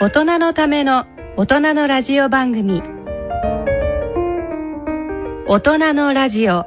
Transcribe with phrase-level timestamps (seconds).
[0.00, 2.82] 大人のための大人のラジオ番組。
[5.48, 6.66] 大人のラジオ。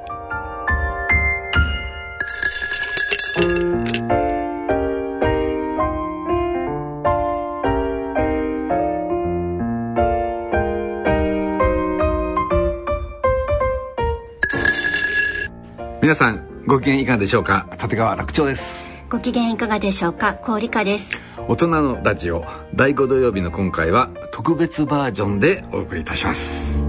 [16.02, 17.66] 皆さんご機嫌いかがでしょうか？
[17.82, 18.91] 立川楽長です。
[19.09, 20.34] ご機嫌いかがでしょうか？
[20.34, 22.45] 高理香です大人のラジオ。
[22.76, 26.80] 第5土曜日の今回は特別バージョンでお送りいたします。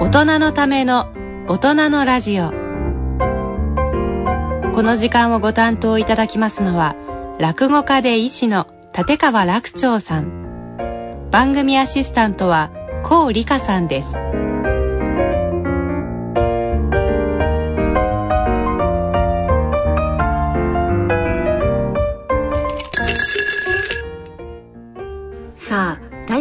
[0.00, 1.08] 大人のための
[1.48, 2.50] 大人のラジオ。
[4.74, 6.94] この時間をご担当いただきますのは
[7.40, 11.28] 落語家で医師の立川楽長さん。
[11.32, 12.70] 番組アシスタントは
[13.02, 14.08] 高理香さんです。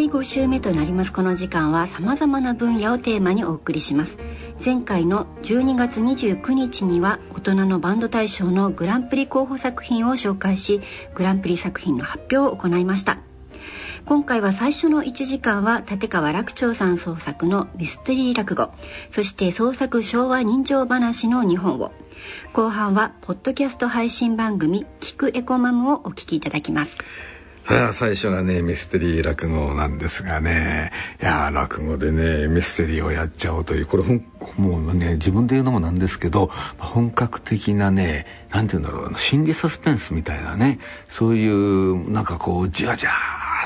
[0.07, 1.11] 第5週目となります。
[1.11, 4.17] この時間はさまざまな分野をテーマにお送りします。
[4.63, 10.79] 前回の12月29日には大人のバンド大賞のグランプリ候補作品を紹介し
[11.13, 13.19] グランプリ作品の発表を行いました。
[14.05, 18.71] 今回は最初の1時間は立川楽長さん創作のミステリー落語
[19.11, 21.91] そして創作昭和人情話の2本を。
[22.53, 26.97] 後半はポッドキャスト配信番組「聞くエコマム」をお聞きいただきます。
[27.91, 30.93] 最初がねミステリー落語なんですがね。
[31.21, 34.03] いや落語でねミステリーをやっちゃおうというこれ
[34.57, 40.79] もうね自分で言うのもなんですけど本格的なねなんて言うんだろう心理サスペンスみたいなね
[41.09, 43.11] そういうなんかこうじわじわ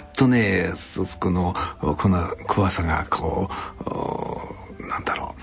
[0.01, 3.49] っとねそこのこの怖さがこ
[3.85, 5.41] うなんだろう。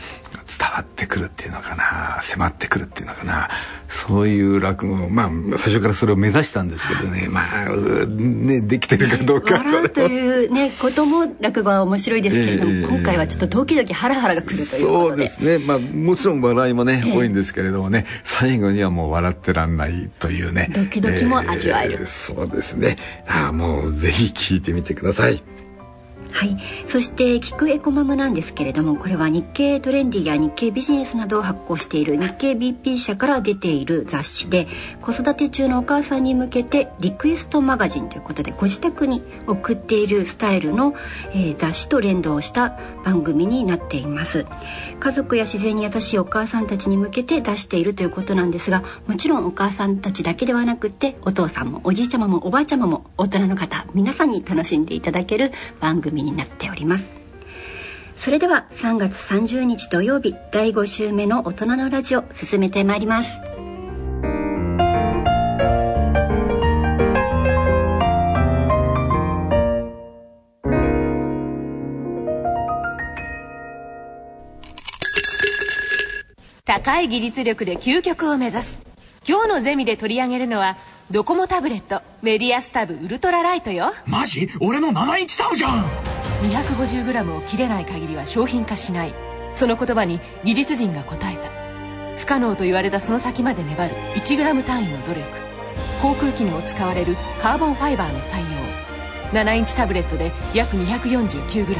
[0.59, 3.49] 伝わってくるっていうのかな迫ってくるっていうのかな
[3.89, 9.59] そういう落語まあ最初からそれを目指したんですけどねまあねできてるかどうか。
[9.59, 15.59] 笑うというねことも落語は面白いですけれども、えー、今回はちょっとドキドキハラハラがくるというそうですね。
[15.59, 20.71] まあもちろん笑いもね、えー、多いんですけれどもね最後にはもう笑ってらんないというね。
[20.75, 22.97] ドキドキも味わえる、えー、そうですね。
[23.27, 25.43] あもうぜひ聞いてみてください
[26.33, 26.57] はい。
[26.87, 34.69] そして「聞くエコマム」なんですけれどもこれは日経トレンディや日経ビジネスなどを発行している日経 BP 社から出ている雑誌で
[35.01, 40.95] 子育て中のお母さんに向けてリクエストマガジンということでご自宅に送っているスタイルの、
[41.33, 44.47] えー、雑誌と連動した番組になっています。
[45.01, 57.11] 家族や自然に優しいお母さんたちに向けて出しているということなんですがもちろんお母さんたちだけではなくてお父さんもおじいちゃまもおばあちゃまも大人の方皆さんに楽しんでいただける番組みになっております。
[58.19, 63.31] それでは3月30日土曜日第5週目の大人のラジオ進めてまいります。
[76.65, 78.81] 高い技術力で究極を目指す。
[79.27, 80.77] 今日のゼミで取り上げるのは
[81.11, 83.93] ドコモタブレットメディアスタブウルトラライトよ。
[84.05, 84.51] マジ？
[84.61, 85.87] 俺の7インチタブじゃん。
[86.43, 89.15] 250g を切れない限りは商品化しない。
[89.55, 91.49] その言葉に技術陣が答えた。
[92.19, 93.95] 不可能と言われたその先まで粘る。
[94.17, 95.23] 1g 単位の努力。
[96.03, 97.17] 航空機にも使われる。
[97.41, 98.41] カーボンファイバーの採
[99.33, 99.41] 用。
[99.41, 101.75] 7インチタブレットで約 249g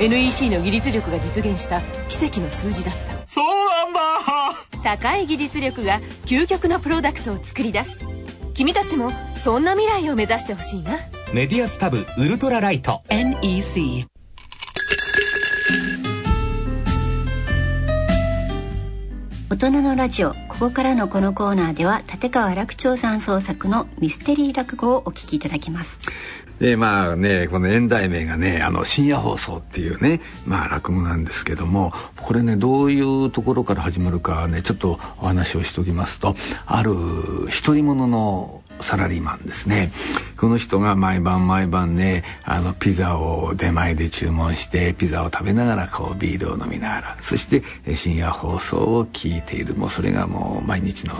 [0.00, 3.26] NEC の技術力が実現した奇跡の数字だった。
[3.26, 4.00] そうなんだ。
[4.82, 7.98] 高い技術力が究極のプロダクトを作り出す
[8.56, 10.92] 君たちもそんな未来を目指してほしいな。
[11.34, 13.02] メディアスタブウルトラライト。
[13.10, 14.06] NEC
[19.50, 25.98] 大人のラジオここからのこのコーナーでは立川楽長さん創作のミステリー落語をお聞きいただきます。
[26.58, 36.34] でまあねこの演題名がねあの深夜放送っていうねまあ落語なんですけどもこれねどういうところから始まるかねちょっとお話をしておきますと
[36.64, 36.94] ある
[37.62, 39.92] 独り者のサラリーマンですね
[40.36, 47.62] この人が毎晩毎晩ねあのピザを出前で注文してピザを食べながらこうビールを飲みながらそして
[47.94, 51.14] 深夜放送を聞いているもうそれがもう毎日の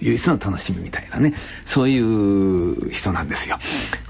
[0.00, 1.32] 唯一の楽しみみたいなね
[1.64, 3.58] そういう人なんですよ。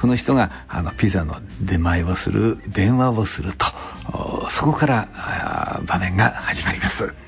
[0.00, 3.66] この人があのピザの出前をする電話をすると
[4.50, 7.27] そこから場面が始まります。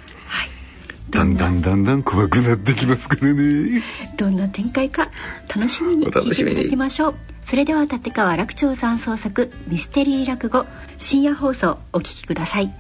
[1.10, 3.82] だんだんだんだん怖くなってきますからね。
[4.16, 5.08] どんな展開か
[5.54, 7.14] 楽しみに聞いていただきましょう。
[7.46, 10.66] それでは立川楽長さん創作ミステリー落語
[10.98, 12.70] 深夜放送お聞きください。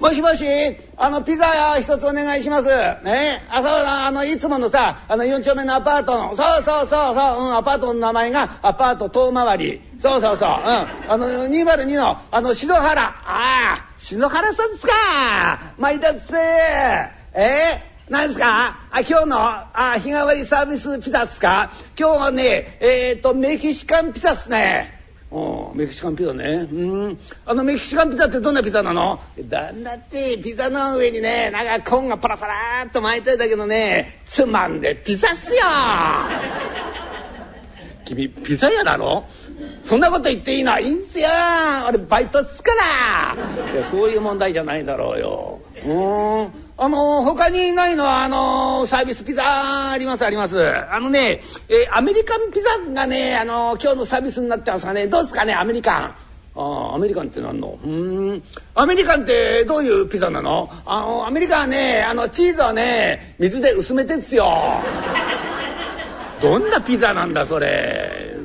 [0.00, 0.44] もしもし
[0.98, 2.68] あのピザ屋一つお願いします。
[3.04, 3.42] ね？
[3.50, 9.80] あそうあのいつものさあの4丁目のアパートのそうそうそうそう、うん、アパートの名前がアパート遠回り。
[9.98, 13.02] そうそうそう、うん、あの202のあの篠原。
[13.02, 14.92] ああ篠原さんですか？
[15.78, 16.36] 参ったっせ
[17.34, 18.78] えー、何ですか？
[18.90, 21.70] あ今日のあ日替わりサービスピザっすか？
[21.98, 24.94] 今日はねえっ、ー、とメキシカンピザっすね。
[25.30, 26.68] おメキシカンピザね。
[26.70, 27.18] うん。
[27.46, 29.18] あのメキシカンピザってどんなピザなの？
[29.40, 35.62] だんだってピザの上にねなんかコーンがパラパラっと巻いてるだけどねつまんでピザっすよ。
[38.04, 39.26] 君ピザ屋なの？
[39.82, 41.28] そんなこと言っていいのいいんすよ
[41.88, 43.72] 俺バイトっすから。
[43.72, 45.60] いやそういう問題じゃないだろうよ。
[45.86, 46.52] うん。
[46.78, 50.58] あの他にないのはあのサービスピザありますあります。
[50.90, 56.14] あのね、えー、アメリカンピザがねあの今日のサービスになってますかねどうですかねアメリカン。
[56.58, 57.78] あアメリカンって何の？
[57.84, 57.88] う
[58.34, 58.42] ん。
[58.74, 60.70] アメリカンってどういうピザなの？
[60.84, 64.46] あのアメリカはねあのチーズはね水で薄めてんすよ。
[66.42, 68.35] どんなピザなんだそれ。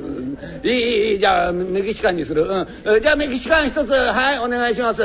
[0.62, 5.02] いいいいじゃあメキシカンにする、うん、じゃあメキシカン一つはいお願いします。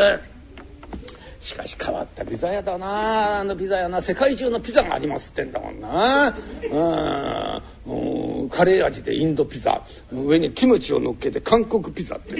[1.39, 3.39] しかし変わったピザ屋だな。
[3.39, 6.33] あのピザ屋な世界中のピザがありますってんだもんな。
[7.85, 8.49] うん。
[8.49, 9.81] カレー味でインドピザ。
[10.11, 12.35] 上にキムチを乗っけて韓国ピザって、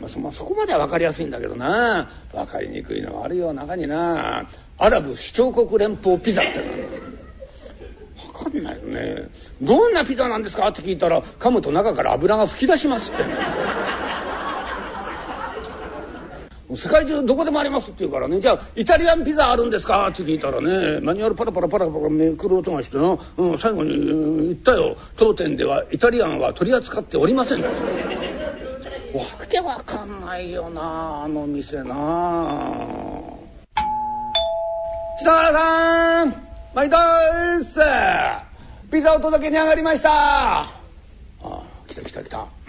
[0.00, 2.08] まあ、そま、そこまでは分かりやすいんだけどな。
[2.32, 4.46] 分かりにくいのはあるよ中にな。
[4.76, 7.15] アラブ首長国連邦ピザって分
[8.50, 9.28] かんないよね。
[9.60, 10.68] どんなピザなんですか？
[10.68, 13.24] って聞いたら噛むと中から油が噴き出しますって。
[16.76, 18.40] 世界中どこでもありますって言うからね。
[18.40, 20.08] じゃあイタリアンピザあるんですか？
[20.08, 24.96] って聞いたらねマニュアルパラパラパラパラめくる音がしてな、うん、最後に、うん、言ったよ。
[25.16, 27.62] 当店ではイタリアンは取り扱っておりません。
[27.62, 27.68] わ
[29.48, 31.94] けわかんないよなあの店な。
[31.94, 33.12] あ
[35.18, 36.34] 篠原さん！
[36.76, 37.00] 毎度っ
[37.62, 37.80] す
[38.92, 40.10] ピザを届けに上がりました。
[40.10, 40.70] あ
[41.42, 42.38] あ来た来た来た。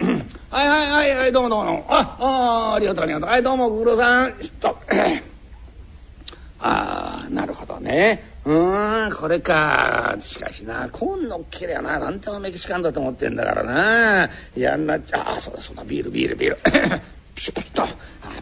[0.50, 1.84] はいはいはいはいどうもどうも。
[1.90, 3.28] ああありがとうありがとう。
[3.28, 4.32] はいどうもご苦労さん。
[4.60, 4.78] と。
[6.58, 8.22] ああなるほどね。
[8.46, 10.16] うんこれか。
[10.20, 14.30] しかしなコーンのっけりゃななんでもメキシカンだと思ってんだからな。
[14.56, 17.17] やんなっちゃあそうだそうだビールビールビール。
[17.38, 17.92] ピシュッとやっ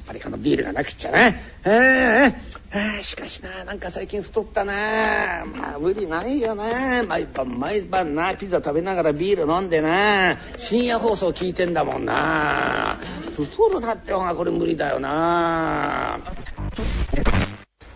[0.06, 1.28] ぱりこのビールがなくちゃな。
[1.28, 1.34] え
[1.66, 5.44] えー、しかしななんか最近太ったな。
[5.54, 6.64] まあ無理ないよな。
[7.06, 8.34] 毎晩毎晩な。
[8.34, 10.38] ピザ食べながらビール飲んでな。
[10.56, 12.96] 深夜放送聞いてんだもんな。
[13.32, 16.18] 太るなって方がこれ無理だよな。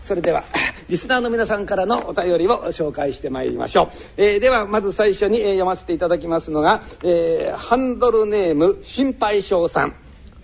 [0.03, 0.43] それでは
[0.87, 9.95] リスナーの皆さんからのお便りを紹介してまいりましょう、えー、ではまず最初に、え、読ませていただきますのが、えー、ハンドルネーム心配性さん。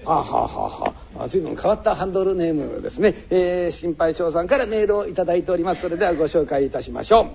[0.08, 0.94] はあ、はあは。
[1.20, 5.82] あ、あ随分変わったハンドルネームですね、えー、心配性さんからメールを頂いております。
[5.82, 7.26] それではご紹介いたしましょう。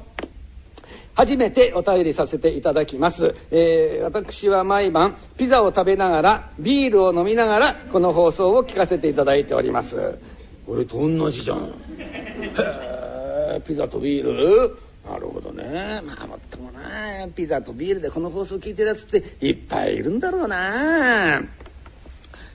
[1.15, 10.19] 初めてお便りさせていただきます、えー、私は毎晩ピザを食べながらビールを飲みながらこの放送を聞かせていただいております。
[10.67, 11.59] 俺と同じじゃん。
[11.99, 12.51] へ
[13.59, 14.79] えピザとビール？
[15.07, 16.01] なるほどね。
[16.07, 17.29] まあもっともな。
[17.37, 21.43] ピザとビールでこの放送聞いてるやつっていっぱいいるんだろうな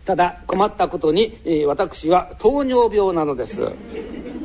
[0.07, 3.62] ただ困ったことに、えー、私は糖尿病なのです。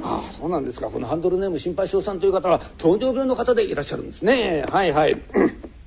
[0.03, 0.91] ああそうなんですか。
[0.91, 4.64] このハンドルネーム心配性さんという方は糖尿病の方でいらっしゃるんですね。
[4.69, 5.16] はいはい。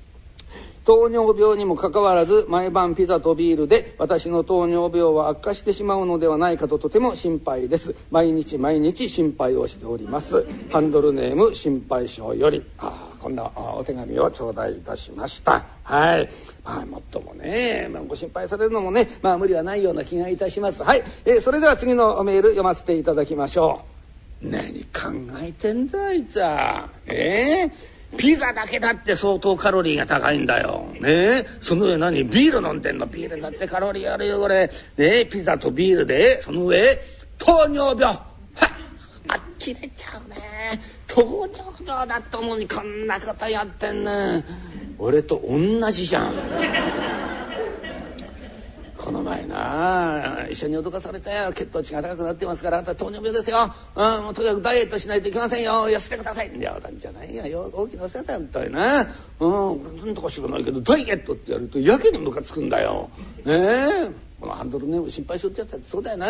[0.86, 7.94] 糖尿病にもかかわらず毎晩ピザとビールで私の糖尿病は悪化してしまうのではないかととても心配です。
[8.10, 10.46] 毎日毎日心配をしております。
[10.72, 12.64] ハンドルネーム心配性より。
[12.78, 13.05] ああ。
[13.26, 16.28] こんなお手紙を頂戴いたしましたはい
[16.64, 23.82] まあもっともね、まあ、ご心配されるのもねまあ無理はないような気がいたしますはい、えー、それでは次のメール読ませていただきましょ
[24.44, 25.10] う何考
[25.42, 30.86] えてんだあいつはええー、ピザだけだって相当カロリーが高いんだよ。
[31.00, 33.06] ねその上何ビール飲んでんの？
[33.06, 34.70] ビールだってカロリーあるよこれ。
[34.98, 36.80] ねピザとビールでその上
[37.38, 38.04] 糖尿病。
[38.04, 38.20] はっ
[39.30, 40.36] あっきれちゃうね。
[41.08, 44.44] 登場病だと思うにこんなことやってんね
[44.98, 46.32] 俺と同じじゃん。
[48.96, 51.52] この前な一緒に脅かされたよ。
[51.52, 52.78] 血糖値が高くなってますから。
[52.78, 53.58] あんた糖尿病ですよ、
[53.94, 55.88] うん、もうとにかくダイエットしないといけませんよ。
[55.88, 56.50] 痩せてください。
[56.58, 57.70] 冗談じゃないよ。
[57.72, 59.06] 大きなせだよみたいな。
[59.38, 63.10] うん何とか知らないけどダイエットってやるとやけにムカつくんだよ。
[63.44, 66.26] ねえこのハンドルネーム心配しよってやつだってそうだよね、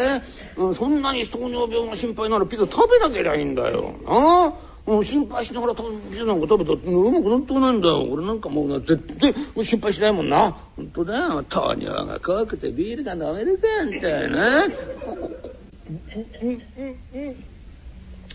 [0.56, 3.94] うん、そんなに糖尿病が心配ならピザ食べなけりゃいいんだよ。
[4.04, 4.52] な
[4.88, 5.02] あ？
[5.02, 5.82] 心配しながらピ
[6.16, 8.04] ザなんか食べたってうまくなんともないんだよ。
[8.04, 9.34] 俺なんかもう絶対
[9.64, 10.56] 心配しないもんな。
[10.76, 11.42] 本当だよ。
[11.48, 14.64] 糖尿が怖くてビールが飲めるかみたいな。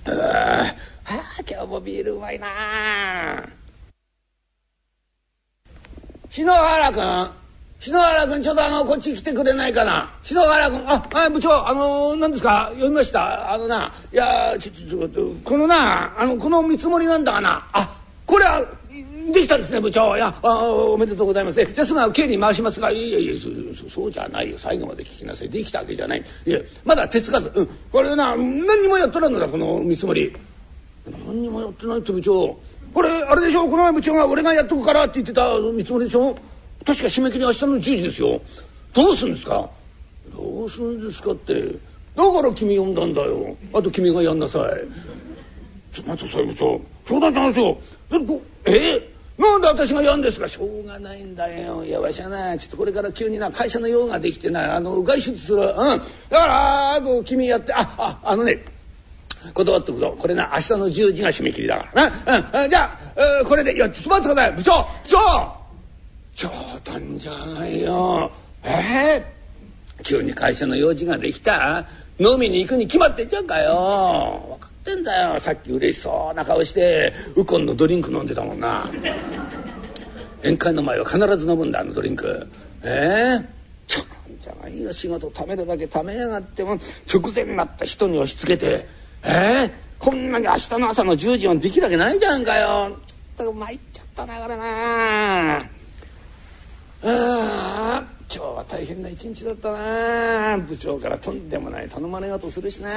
[0.03, 0.11] あ
[0.63, 0.75] あ
[1.49, 3.47] 今日もビールうまいな
[6.29, 7.40] 篠原君
[7.81, 10.11] 篠原君ちょっとあのこっち来てくれないかな？
[10.21, 10.83] 篠原君？
[10.85, 12.67] ああ部長あの何ですか？
[12.73, 13.51] 読みました？
[13.51, 17.67] あのないやちょちょちょこのなあのこの見積もりなんだがな？
[17.73, 18.63] あこれは
[19.33, 20.15] できたんですね部長。
[20.15, 21.55] いやあおめでとうございます。
[21.65, 22.91] じゃあすぐ経理回しますが。
[22.91, 23.33] いやいや
[23.75, 24.59] そそうじゃないよ。
[24.59, 25.49] 最後まで聞きなさい。
[25.49, 26.23] できたわけじゃない。
[26.45, 30.37] いやまだ手つかず、うん、これな何にもやっとらんのだこの見積もり。
[31.25, 32.59] 何にもやってないって部長。
[32.93, 33.65] これあれでしょ？
[33.65, 36.37] この前部長が俺がやっとくからって言ってた見積もりでしょ？
[36.85, 38.41] 確か締め切り明日の10時ですよ。
[38.93, 39.69] どうすんですか？
[40.35, 41.61] どうすんですかって。
[42.15, 43.55] だから君呼んだんだよ。
[43.73, 45.95] あと君がやんなさい。
[45.95, 47.77] ちょ待ってください部長そうだったんですよ。
[48.65, 49.11] ええ？
[49.37, 50.47] なんで私がやんですか？
[50.47, 51.83] しょうがないんだよ。
[51.85, 55.57] いやわしはなちょっとこれから急にな会社の用ができてなあの外出する。
[55.57, 55.65] うん。
[55.67, 57.73] だからあと君やって。
[57.73, 58.63] あああのね。
[59.53, 60.15] 断っとくぞ。
[60.19, 62.99] これな明日の10時が締め切りだからな、うん、じゃあ、
[63.39, 63.75] えー、これで。
[63.75, 64.53] いやちょっと待ってください。
[64.55, 64.71] 部長。
[64.83, 65.60] 部長。
[66.33, 66.49] 冗
[66.83, 68.31] 談じゃないよ。
[68.63, 71.85] えー、急に会社の用事ができた？
[72.19, 74.57] 飲みに行くに決まってんじゃんかよ。
[74.59, 75.39] 分かってんだよ。
[75.39, 78.89] さっき嬉しそうな顔してウコンのドリンク飲んでたもんな。
[80.41, 82.47] 宴会の前は必ず飲むんだあのドリンク。
[82.83, 83.45] ええー、
[83.87, 84.03] ちょ
[84.41, 84.91] じゃないよ。
[84.91, 86.77] 仕事貯めるだけ貯めやがっても
[87.11, 88.87] 直前になった人に押し付けて。
[89.23, 92.97] ええー、こんなに明日の朝の10時はできるわけないじゃんかよ。
[93.37, 95.63] 参っちゃったなこれな。
[97.03, 98.03] ああ
[98.33, 100.57] 今日は大変な一日だったな。
[100.59, 102.89] 部長からとんでもない頼まれようとするしな。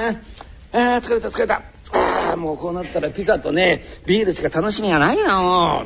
[0.71, 1.63] あ疲れた疲れた。
[1.91, 5.83] ああもうこうなったらピザとねビールしか楽しみがないなも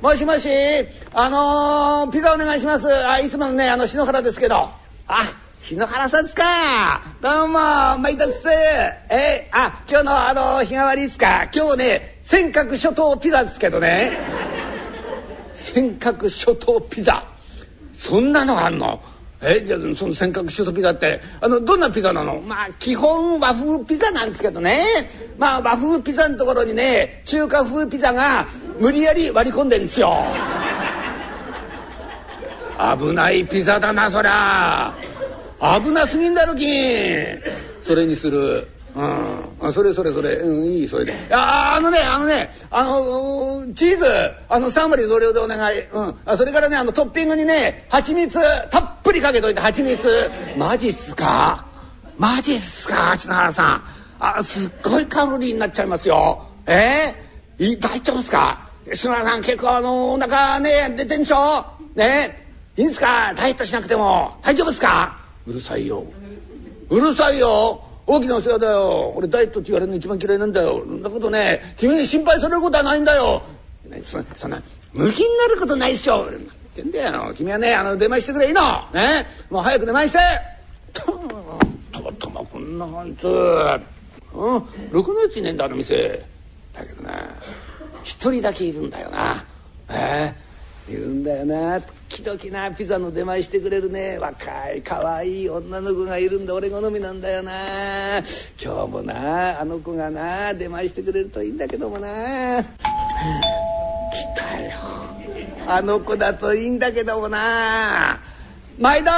[0.00, 0.48] うもしもし
[1.12, 2.88] あのー、ピザお願いします。
[3.06, 4.56] あいつものねあの篠原ですけど。
[4.56, 4.70] あ
[5.60, 6.42] 篠原さんですか。
[7.20, 7.54] どうも
[7.98, 8.48] 参ったっす。
[9.10, 11.48] えあ今日のあの日替わりですか。
[11.54, 14.10] 今日ね尖閣諸島ピザですけどね。
[15.54, 17.24] 尖閣諸島ピザ。
[18.00, 18.98] そんなのがあんの？
[19.42, 22.40] えじゃあその尖閣諸島ピザってあのどんなピザなの？
[22.40, 24.86] まあ基本和風ピザなんですけどね。
[25.36, 28.46] まあ和風ピザのところにね中華風ピザが
[28.80, 30.14] 無理やり割り込んでんですよ。
[32.98, 34.94] 危ないピザだなそりゃ。
[35.60, 36.66] 危なすぎんだろ君。
[37.82, 38.66] それにする
[39.60, 41.14] うん、それそれそれ、うん、いいそれで。
[41.30, 44.04] ああのねあのねあのチーズ
[44.48, 48.38] あの3割増量でお願い、うん、あそれからねあのトッピングにね蜂蜜
[48.70, 50.08] たっぷりかけといて蜂蜜。
[50.56, 51.64] マジっすか？
[52.18, 53.16] マジっすか？
[53.16, 53.84] 篠原さん。
[54.18, 56.44] あすっごいカロリーになっちゃいますよ。
[56.66, 57.14] え？
[57.58, 58.68] ー、大丈夫っすか？
[58.92, 61.64] 篠原さん結構あのお腹ね出てんでしょ？
[61.94, 62.46] ね？
[62.76, 63.34] いいんすか？
[63.34, 64.38] ダイエットしなくても。
[64.42, 65.18] 大丈夫っすか？
[65.46, 66.04] うるさいよ。
[66.88, 67.82] うるさいよ。
[68.10, 69.12] 大きなお世話だよ。
[69.14, 70.82] 俺ダイエットって言われるの一番嫌いなんだよ。
[70.84, 73.40] そんなことね君に心配されることはないんだよ。
[74.04, 74.60] そそんな
[74.92, 76.28] 向きになることないっしょ。
[76.28, 76.40] 言っ
[76.74, 77.32] てんだよ。
[77.36, 78.62] 君はねあの出前してくれいいの。
[78.92, 79.26] ね。
[79.48, 80.18] もう早く出前して。
[80.92, 81.12] た
[82.00, 83.82] またまこんなあいつうん。
[84.90, 86.24] ろくなやついねえんだあの店。
[86.72, 87.28] だけどな
[88.02, 89.44] 一人だけいるんだよな。
[89.88, 90.49] ええ
[90.88, 91.80] いるんだよな。
[91.80, 94.18] 時々なピザの出前してくれるね。
[94.18, 96.54] 若い可愛い女の子がいるんだ。
[96.54, 97.52] 俺好みなんだよな。
[98.62, 102.08] 今日もなあの子がな出前してくれるといいんだけどもな。
[102.08, 102.66] 来
[104.36, 104.72] たよ。
[105.66, 108.18] あの子だといいんだけどもな。
[108.78, 109.14] 毎度っ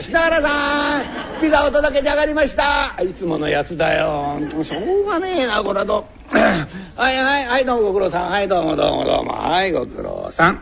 [0.00, 2.94] つ篠原さんピザお届けに上がりました。
[3.02, 4.38] いつものやつだよ。
[4.62, 6.06] しょうがねえなこれと
[6.96, 8.28] はいはいはいどうもご苦労さん。
[8.28, 9.32] はいどうもどうもどうも。
[9.32, 10.60] はいご苦労さん。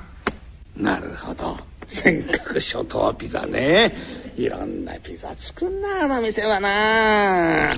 [0.76, 1.56] なるほど。
[1.88, 3.92] 尖閣諸島ピザね。
[4.36, 7.74] いろんなピザ作んなあの店はな。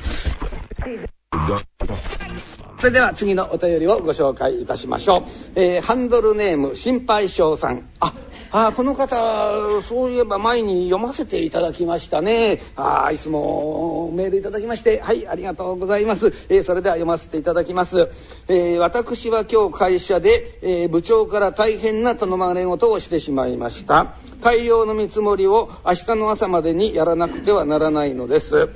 [2.78, 5.22] それでは次のお便りをご紹介いたしましょう、
[5.54, 7.88] えー、ハンドルネーム心配性さん。
[8.00, 8.12] あ
[8.50, 12.60] あこの方そういえば前に読ませていただきましたね。
[12.76, 18.08] あいつもメールいただきましてはいありがとうございます、えー、それでは読ませていただきます、
[18.48, 24.14] えー、私は今日会社で、えー、部長から大変な頼まれ事をしてしまいました。
[24.40, 28.70] 大量の見積もりを明日の朝までにやらなくてはならないのです。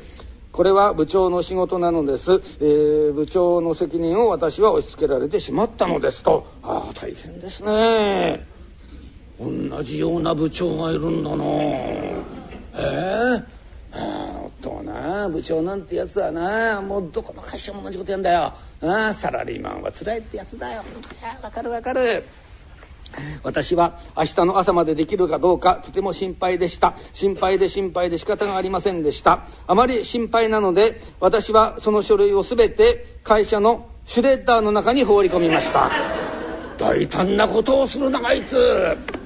[0.50, 6.46] これは部長の仕事なのです、えー、部長の責任を私は押し付けられてしまったのですと。
[6.62, 8.51] ああ大変ですね。
[9.42, 11.44] 同じような部長がいるんだな。
[12.74, 13.44] え
[13.94, 18.52] えー、とな部長なんてやつはなもうどこの会社も同じことやんだよ。
[18.82, 20.82] あサラリーマンはつらいってやつだよ。
[21.42, 22.24] わかるわかる。
[23.42, 26.94] 私は明日の朝までできるかどうかとても心配でした。
[27.12, 29.44] 心配で心配で仕方がありませんでした。
[29.66, 35.90] あまり心配なので私はその書類を全て会社のシュレッダーの中に放り込みました。
[36.78, 39.21] 大胆なことをするなあいつ。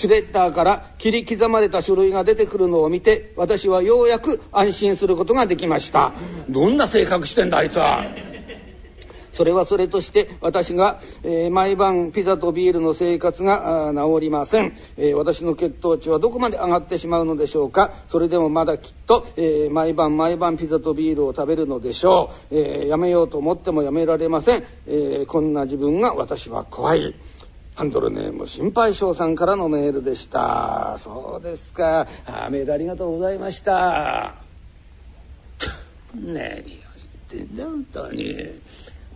[0.00, 6.14] シュレッダーから切り刻まれた書類が出てくるのを見て私はようやく安心することができました。
[6.48, 8.06] どんな性格してんだあいつは。
[9.30, 17.92] それはそれとして私が、えー、毎晩ピザとビールの生活が治りません、えー、私の血糖値はどこまで上がってしまうのでしょうか。
[18.08, 27.14] それでもまだきっと、えー、毎晩毎晩ピザとビールを食べるのでしょう、えやめようと思ってもやめられません、えこんな自分が私は怖い
[27.80, 30.98] ハンドルネーム心配性さんからのメールでした。
[30.98, 32.06] そうですか。
[32.26, 34.34] あメールありがとうございました。
[36.14, 36.66] 何を言っ
[37.30, 38.36] てんだ本当に。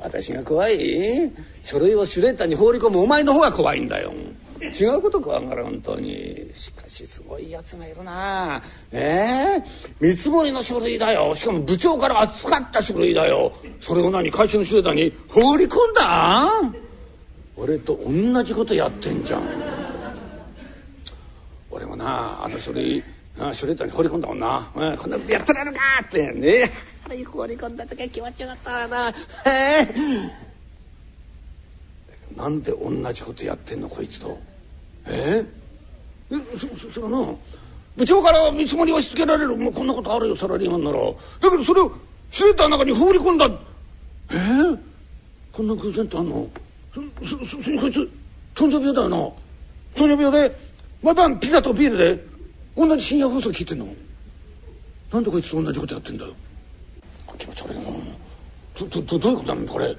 [0.00, 1.30] 私が怖い？
[1.62, 4.14] 書類をシュレッダーに放り込むお前の方が怖いんだよ。
[4.62, 6.50] 違うこと怖がら本当に。
[6.54, 8.62] しかしすごいやつがいるな。
[8.92, 9.62] ええ
[10.00, 11.34] 見積もりの書類だよ。
[11.34, 13.52] しかも部長から扱った書類だよ。
[13.80, 14.30] それを何？
[14.30, 16.48] 会社のシュレッダーに放り込んだ？
[17.56, 19.42] 俺と同じことやってんじゃん。
[21.70, 23.02] 俺もなあの書類
[23.52, 26.32] シュレッダーに放り込んだもんな、うん、こんなことやってられるかって。
[26.32, 26.70] ね。
[27.26, 29.08] 放り込んだ時は気持ちよかったな。
[29.10, 29.86] へえ。
[32.36, 34.38] なんで同じことやってんのこいつと。
[35.06, 35.44] え？
[36.30, 37.34] えそそれはな
[37.96, 40.98] 部長から見積もり押し付けられるもうこんなことあるよサラリーマンなら。
[40.98, 41.92] だけどそれを
[42.30, 43.46] シュレッダーの中に放り込んだ。
[44.30, 44.78] ええ？
[45.52, 46.48] こんな偶然ってあんの？
[47.24, 48.10] そそそこいつ
[48.54, 49.16] 糖尿病だよな。
[49.96, 50.56] 糖尿病で
[51.02, 52.24] 毎晩ピザとビールで
[52.76, 53.86] 同じ深夜放送聞いてんの。
[55.12, 56.32] なんでこいつと同じことやってんだよ。
[57.38, 57.80] 気持ち悪いな
[58.78, 59.66] どどどういうことなの？
[59.68, 59.86] これ。
[59.86, 59.96] 分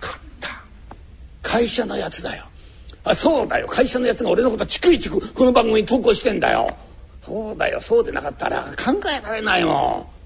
[0.00, 0.62] かった。
[1.42, 2.44] 会社のやつだよ。
[3.04, 3.68] あそうだよ。
[3.68, 6.76] 会社のやつが俺のこと逐一この番組に投稿してんだよ。
[7.22, 7.80] そうだよ。
[7.80, 10.17] そうでなかったら考えられないもん。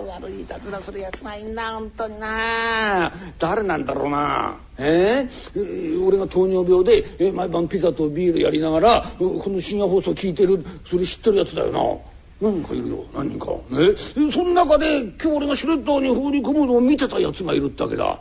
[0.00, 3.12] 悪いいたずらするやつがいんな本当にな。
[3.38, 4.56] 誰なんだろうな。
[4.78, 12.48] えー、俺が糖尿病で、えー、毎晩ピザとビールやりながらこの深夜放送聞いてるそれ知ってるやつだよな。
[12.48, 13.52] 何人かいるよ何人か。
[13.70, 18.18] ねその中で今日俺がシュレッダーに放り込むのを見てたやつがいるってわけだ。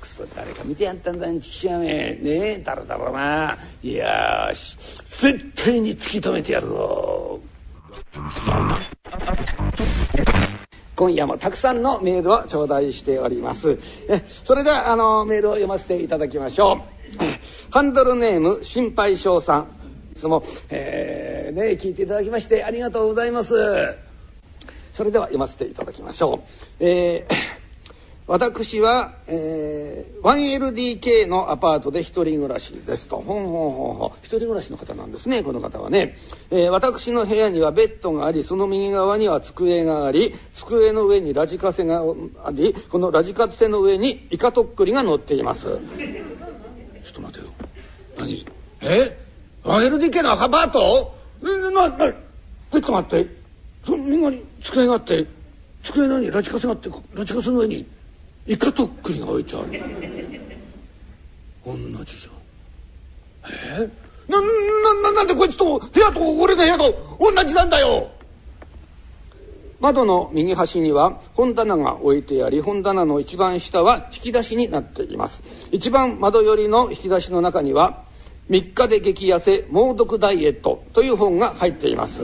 [0.00, 1.86] くそ誰か見てやったんだんちきしやめ。
[1.86, 3.58] ねえ誰だろうな。
[3.82, 4.76] いやし。
[5.04, 7.40] 絶対に突き止めてやるぞ
[11.00, 13.78] 今夜もたくさんのメールを頂戴しております。
[14.06, 16.80] えそれではあのメールを読ませていただきましょう。
[17.72, 19.68] ハンドルネーム心配性さん。
[20.12, 23.54] いつも、えー、ね聞いていただきましてありがとうございます。
[24.92, 26.48] それでは読ませていただきましょう。
[26.80, 27.59] えー
[28.30, 33.16] 私は、えー、1LDK のアパートで一人暮らしですと。
[33.16, 34.08] ほんほんほんほん。
[34.22, 36.16] 一人暮らしの方なんですね、この方はね。
[36.52, 42.04] えー、私の部屋にはベッドがあり、その右側には机があり、机の上にラジカセが
[42.44, 45.62] あり、このラジカセの上にイカとっくりが乗っています。
[45.62, 47.46] ちょっと待てよ。
[48.16, 48.46] 何？
[48.82, 49.18] え
[49.64, 51.16] ?1LDK のアパート？
[51.42, 53.26] えな、な、ベッドがあって、
[53.84, 55.26] その右側に机があって、
[55.82, 57.84] 机の上にラジカセがあって、ラジカセの上に
[58.46, 59.66] イカとっくりが置いてある。
[61.64, 61.74] 同
[62.04, 62.32] じじゃん
[63.82, 63.90] え？
[64.28, 64.40] ー、な
[65.10, 68.10] ななんでこいつと部屋と俺の部屋と同じなんだよ。
[69.80, 75.68] 窓の右端には本棚が置いてあり本棚の一番下は引き出しになっています。
[75.72, 78.04] 一番窓寄りの引き出しの中には
[78.50, 82.20] 3日で激痩せ猛毒ダイエットという本が入っています。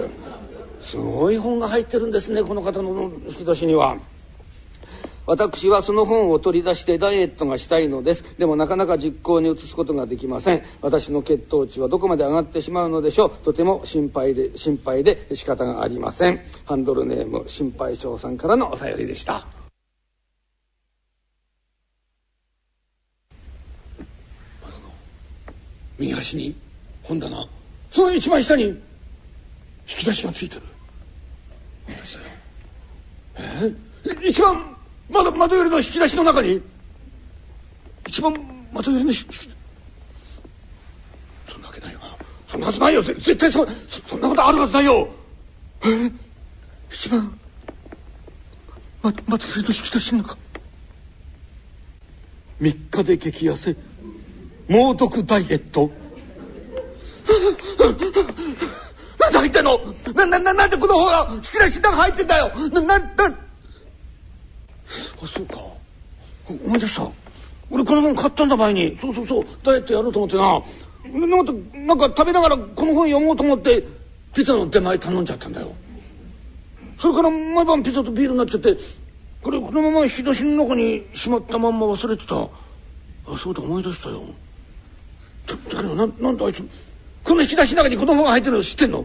[0.83, 3.97] すごい本が入ってるんですねこの方の引き出しには。
[5.27, 8.39] 私はその本を取り出してダイエットがしたいのです。
[8.39, 10.62] でもなかなか実行に移すことができません。
[10.81, 13.31] 私の血糖値はどこまで上がってしまうのでしょう。
[13.31, 16.41] とても心配で心配で仕方がありません。
[16.65, 19.45] ハンドルネーム心配性さんからのお便りでした。
[25.99, 26.55] 右端に
[27.03, 27.45] 本棚。
[27.91, 28.77] その一番下に引
[29.87, 30.62] き出しがついてる。
[31.87, 33.75] 本出しだよ。
[34.23, 34.76] え一番
[35.11, 36.61] 窓窓寄りの引き出しの中に
[38.07, 38.35] 一番
[38.73, 39.51] 窓寄りの引き出し
[41.49, 42.01] そんなわけないよ
[42.49, 43.03] そんなはずないよ。
[43.03, 43.66] 絶対そ
[44.07, 45.09] そんなことあるはずないよ。
[45.85, 46.11] え？
[46.90, 47.38] 一番
[49.03, 50.37] ま窓寄りの引き出しの中。
[52.61, 53.77] 3日で激痩せ
[54.69, 55.90] 猛毒ダイエット。
[59.19, 59.79] なんで入ってんの？
[60.14, 62.51] ななななんでこの方が引き出しの中入ってんだよ？
[62.71, 63.38] ななな
[65.23, 65.59] あそうか。
[66.49, 67.09] 思い出した。
[67.71, 68.97] 俺この本買ったんだ前に。
[68.97, 69.45] そうそうそう。
[69.63, 70.63] ダイエットやろうと思ってな。
[71.27, 73.85] なんかなんか食べながらこの本読もうと思って
[74.35, 75.73] ピザの出前頼んじゃったんだよ。
[76.99, 78.77] それから毎晩ピザとビールになっちゃって
[79.43, 82.43] これこのまま引き出しの中にしまったまんま忘れてた。
[82.43, 84.23] あそうだ思い出したよ。
[85.47, 86.63] だ誰ななんであいつ。
[87.23, 89.05] この引き出しの中に子供が入ってるの知ってんの？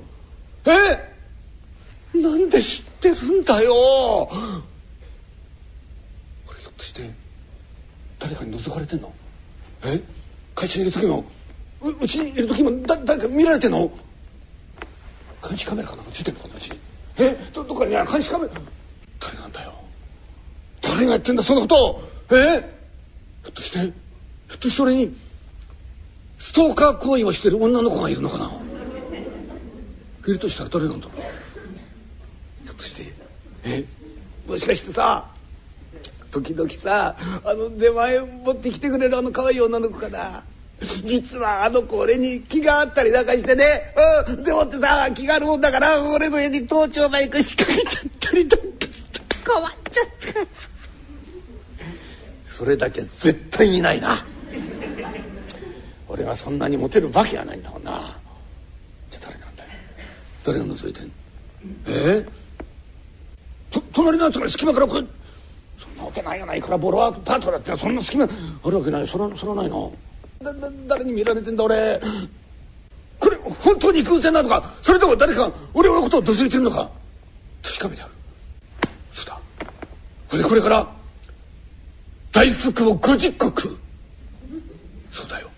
[0.65, 2.19] え？
[2.19, 4.30] なんで知ってるんだよ。
[6.81, 7.11] として
[8.17, 9.13] 誰かに覗かれてんの？
[9.85, 10.01] え？
[10.55, 11.23] 会社にいる時も
[11.81, 13.91] ううちにいる時もだ誰か見られてんの？
[15.47, 16.69] 監視カメラかなんかついてんのかなうち？
[16.71, 16.79] に
[17.19, 17.35] え？
[17.53, 18.53] どどっかに監視カメラ？
[19.19, 19.73] 誰なんだよ？
[20.81, 22.35] 誰がやってんだそんなこと？
[22.35, 22.59] え？
[23.43, 23.89] ひょっとしてひょ
[24.55, 25.15] っとして俺に
[26.39, 28.51] ストーカー行為をしてる女の子がいるのかな？
[30.27, 31.17] いるとしたら誰なんだろう？
[32.65, 33.13] ひょっとして
[33.65, 33.85] え？
[34.47, 35.27] もしかしてさ
[36.31, 40.43] 時々さあの出前持ってきてくれるあの可愛い女の子かな。
[41.05, 43.93] 実はあの子俺に気があったりなんかしてね、
[44.27, 50.47] うん、でもってさ気があるもんだから俺の家に盗聴マイク仕掛けちゃったりなんかして困っちゃった。
[52.47, 54.25] それだけ絶対にないな。
[56.07, 58.19] 俺がそんなにモテるわけがないんだもんな。
[59.09, 59.69] じゃあ誰なんだよ。
[60.43, 61.11] 誰が覗いてんの？
[61.87, 62.25] え？
[63.69, 65.11] と隣のやつが隙間からこれそんな
[66.12, 72.02] わけないよないくらボロアパートだってそんな隙間あるわけないそれそれはないなだだ誰に見られてんだ俺。
[73.19, 74.63] これ本当に偶然なのか？
[74.82, 76.89] それとも誰か俺のことを覗いてるのか？
[77.63, 78.12] 確かめてある。
[79.13, 79.39] そうだ。
[80.30, 80.88] それでこれから
[82.32, 83.78] 大福を50個食う。
[85.12, 85.50] そうだよ。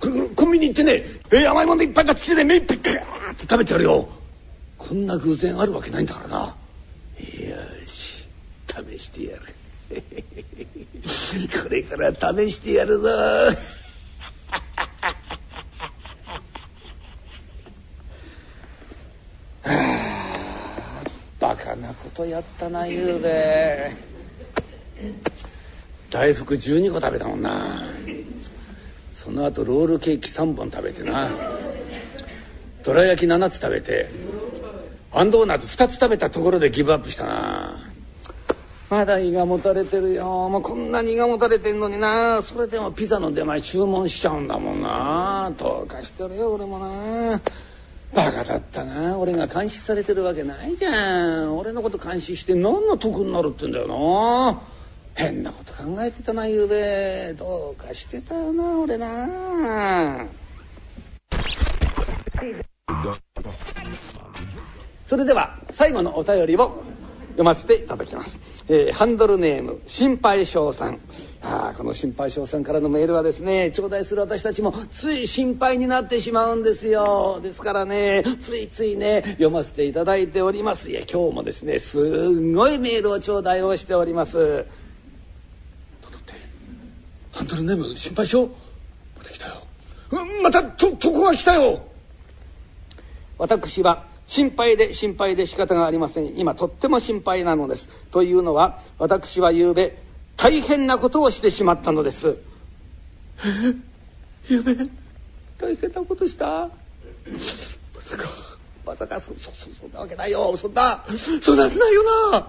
[0.00, 4.08] これコンビニ行ってね、えー、甘いものいっぱい買ってきてね目いっぱいガーって食べてやるよ。
[4.78, 6.46] こんな偶然あるわけないんだからな。
[6.46, 6.56] よ
[7.86, 8.26] し。
[8.66, 9.42] 試してやる。
[9.90, 9.96] こ
[11.68, 13.08] れから試してやるぞ。
[21.40, 23.90] バカなことやったなゆうべ。
[26.10, 27.82] 大福12個食べたもんな。
[29.14, 31.28] その後ロールケーキ3本食べてな。
[32.82, 34.08] どら焼き7つ食べて
[35.12, 37.89] あんドーナツ2つ食べたところでギブアップしたな。
[38.90, 40.48] まだ胃がもたれてるよ。
[40.48, 42.42] もうこんなに胃がもたれてんのにな。
[42.42, 45.52] それでもピザの出前注文しちゃうんだもんな。
[45.56, 47.40] どうかしてるよ俺もな。
[48.12, 49.16] バカだったな。
[49.16, 51.56] 俺が監視されてるわけないじゃん。
[51.56, 54.60] 俺のこと監視して何の得になるってんだよな。
[55.14, 57.32] 変なこと考えてたなゆうべ。
[57.34, 60.26] どうかしてたよな俺な。
[65.06, 66.82] それでは最後のお便りを
[67.40, 71.00] 読ませていただきます、えー、ハンドルネーム心配性さん。
[71.42, 77.40] あこの心配性さんからのメールはですね頂戴する私たちもつい心配になってしまうんですよ。
[77.42, 80.90] ですからねついついね読ませていただいております。
[80.90, 81.98] いや今日もですねす
[82.28, 84.36] んごいメールを頂戴をしております。
[84.36, 84.64] だっ
[86.26, 86.34] て
[87.32, 88.50] ハンドルネーム心配性？
[89.16, 89.54] また来たよ。
[90.42, 91.80] またととこが来たよ。
[93.38, 96.38] 私は心配で心配で仕方がありません。
[96.38, 97.88] 今とっても心配なのです。
[98.12, 99.98] というのは私は昨べ
[100.36, 102.36] 大変なことをしてしまったのです。
[103.44, 103.74] え？
[104.48, 104.76] ゆうべ
[105.58, 106.68] 大変なことした？
[106.68, 106.70] ま
[108.00, 108.28] さか
[108.86, 110.56] まさかそそそんなわけないよ。
[110.56, 112.48] そんなそんなはずないよな。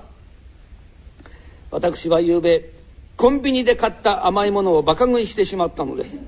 [1.71, 2.69] 私は昨べ
[3.17, 6.19] コンビニで買った甘いものをバカ食いしてしまったのです。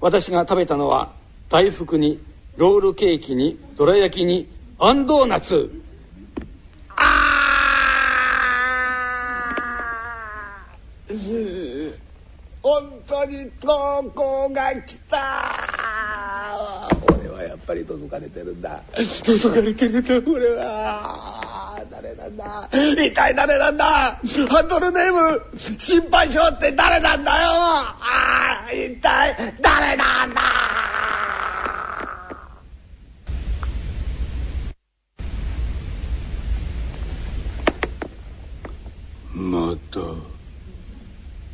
[0.00, 1.12] 私が食べたのは
[1.48, 2.20] 大福に
[2.56, 4.48] ロールケーキにどら焼きに
[4.80, 5.26] アンドー。
[5.26, 5.82] ナツ
[6.94, 7.34] あ
[12.62, 16.88] 本当に投稿が来た。
[17.08, 18.80] 俺はやっぱり届かれてるんだ。
[19.24, 21.84] 届かれてるんだ俺は。
[21.90, 22.68] 誰なんだ。
[22.72, 23.84] 一体誰なんだ。
[23.84, 27.36] ハンドルネーム心配性って誰なんだよ。
[27.40, 27.96] あ
[28.68, 30.77] あ一体誰なんだ。
[39.38, 40.00] また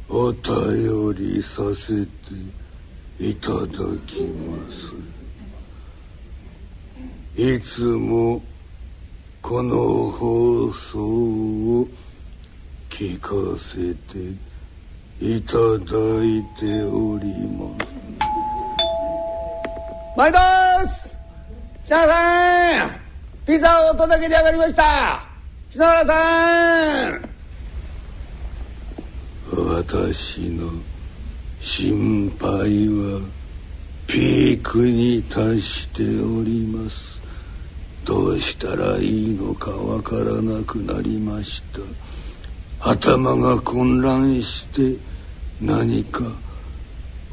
[0.09, 2.11] お便りさせて
[3.21, 3.59] いただ
[4.07, 4.91] きます。
[7.37, 8.41] いつも
[9.43, 9.77] この
[10.11, 11.87] 放送を
[12.89, 14.33] 聞かせて
[15.21, 15.61] いただ
[16.25, 17.89] いております。
[20.17, 20.39] 毎度
[20.89, 21.15] す！
[21.85, 23.01] 篠原さん！
[23.45, 25.23] ピザをお届けに上がりました！
[25.71, 27.34] 篠原さん！
[29.63, 30.71] 私の
[31.61, 32.49] 心配
[32.89, 33.21] は
[34.07, 37.15] ピークに達しております。
[38.05, 41.63] どうしたらいいのかわからなくなりまし
[42.81, 42.91] た。
[42.91, 44.99] 頭が混乱して
[45.61, 46.21] 何か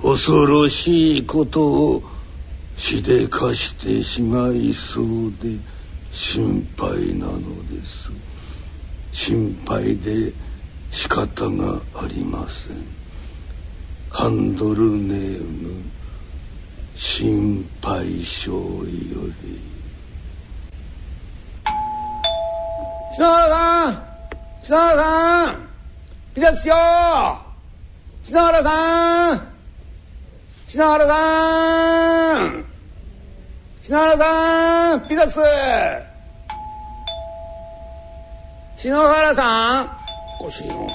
[0.02, 2.04] 恐ろしいことを
[2.78, 5.06] しでかしてしまいそう
[5.42, 5.58] で
[6.14, 8.10] 心配なのです。
[9.12, 10.34] 心配で
[10.92, 12.86] 仕方がありません。
[14.10, 15.84] ハンドルネーム
[16.96, 18.58] 心配性よ
[19.42, 19.60] り。
[23.14, 24.04] 篠原さん
[24.64, 25.56] 篠原さん
[26.36, 26.76] ピザっすよ。
[28.24, 29.48] 篠原さん
[30.68, 32.66] 篠原さん
[33.82, 35.40] 篠原さんピザっす。
[38.78, 40.01] 篠原さん
[40.42, 40.88] こしいの。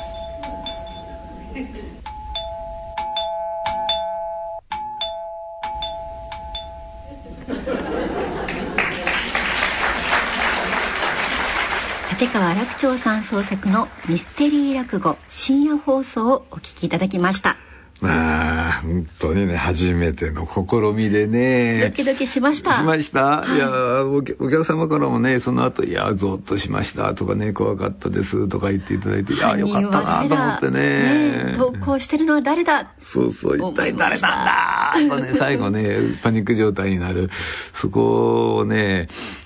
[12.19, 17.66] 立川楽町さん創作のミステリー落語深夜放送をお聞きいただきました。
[18.01, 21.81] まあ本当にね初めての試みでね。
[21.81, 22.75] ドキドキしました。
[22.75, 31.53] しました、い、やお客お客様からもねその後いやゾッとしました」とかね「怖かったです」とか言っていただいて「いやよかったな」と思ってね。
[31.53, 32.93] ね投稿してるのは誰だ？
[33.01, 35.17] そうそう一体誰なんだ？
[35.17, 37.31] とね最後ねパニック状態になる。
[37.73, 39.46] そこをねう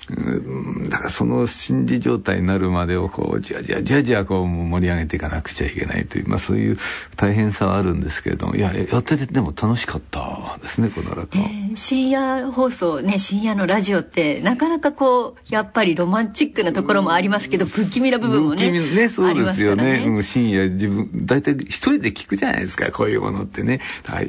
[0.89, 6.77] だからその心理状態になるまでをこうじわじわじわじわこう盛り上げていかなくちゃいけないという、まあ、そういう
[7.15, 11.43] 大変さはあるんですけれどもいややっててでも楽しかったですねこの落語。
[11.43, 19.83] ね深夜放送ね深夜のラジオってなかなかこうやっぱりロマンチックなところもありますけど不気味な部分もね不気味ねそうですよね。
[19.83, 23.79] ますからうん深夜自分大体一人で聞くじゃないですかこういうものってね。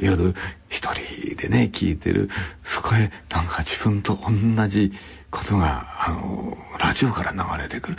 [0.01, 0.33] 夜
[0.69, 2.29] 一人でね聞いてる。
[2.63, 4.17] そこへなんか自分と
[4.55, 4.93] 同じ
[5.33, 7.97] ことがあのラジオから流れてくる。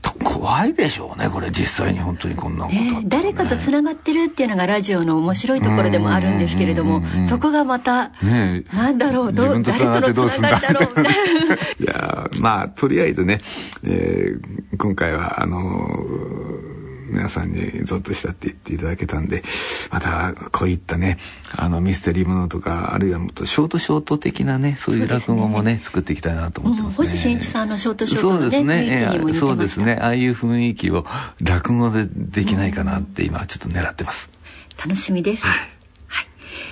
[0.00, 8.76] と怖いでしょうねこれ実際に本当にこんなことあったらね、誰かとつながってるっていうのがラジオの面白いところでもあるんですけれどもそこがまた、ねえ。
[8.76, 10.72] なんだろうどう誰とのつながりだ。
[10.72, 13.40] ろ ういやーまあとりあえずね、
[13.82, 16.77] えー今回はあのー
[17.08, 19.42] 皆さんにゾッとしたって言っていただけたんで
[19.90, 21.18] またこういったね
[21.56, 26.96] あのミステリーものとかあるいはもっとショートショート的なねそういう落語もね作っていきたいなと思ってうんますね。
[26.96, 29.98] 星新一さんのショートショートそうですのねそうですね。
[30.00, 31.06] ああいう雰囲気を
[31.40, 34.30] 落語でできないかなって今ちょっと狙ってます。
[34.78, 35.68] 楽しみです、はい、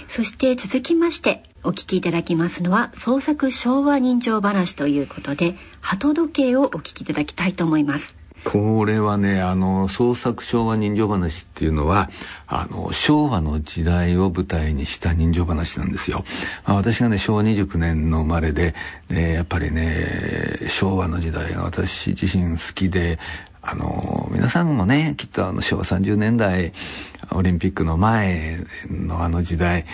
[0.09, 8.15] そして続きましてお聞きいただきますのは創作昭和人情話ということで鳩時計をお聞きいただきたいと思います
[8.47, 12.09] これはねあの創作昭和人情話っていうのは
[12.47, 16.23] あの昭和の時代を舞台にした人情話なんですよ。
[16.65, 18.77] まあ、私がね昭和29年の生まれで、
[19.09, 23.19] ね、やっぱりね昭和の時代が私自身好きで
[23.63, 26.73] あの皆さんもねきっとあの昭和30年代
[27.33, 29.87] オリンピックの前のあの時代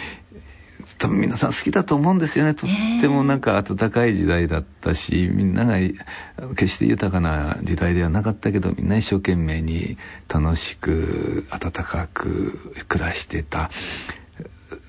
[0.98, 5.76] 多分皆さん好きだと思うんですよねとってもなんか温かい時代だったしみんなが
[6.56, 9.96] 決して豊かな時代ではなかったけどみんな一生懸命に
[10.28, 13.70] 楽しく温かく暮らしてた。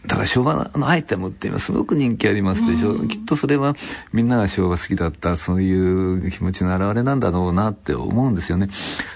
[0.08, 3.74] だから昭和のアイテムって今すごく人気ありますでしょ、うきっとそれは
[4.12, 8.70] みんなが昭和好きだったそういう気持ちの表れなんだろうなって思うんですよね。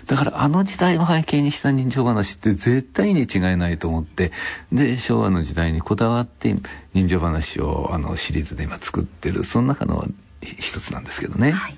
[0.06, 4.32] だからあの時代を背景にした人情話って絶対に違いないと思って
[4.72, 6.56] で昭和の時代にこだわって
[6.94, 10.08] 人情話をあのシリーズで今作ってるその中の
[10.42, 11.52] 一つなんですけどね。
[11.52, 11.78] はい、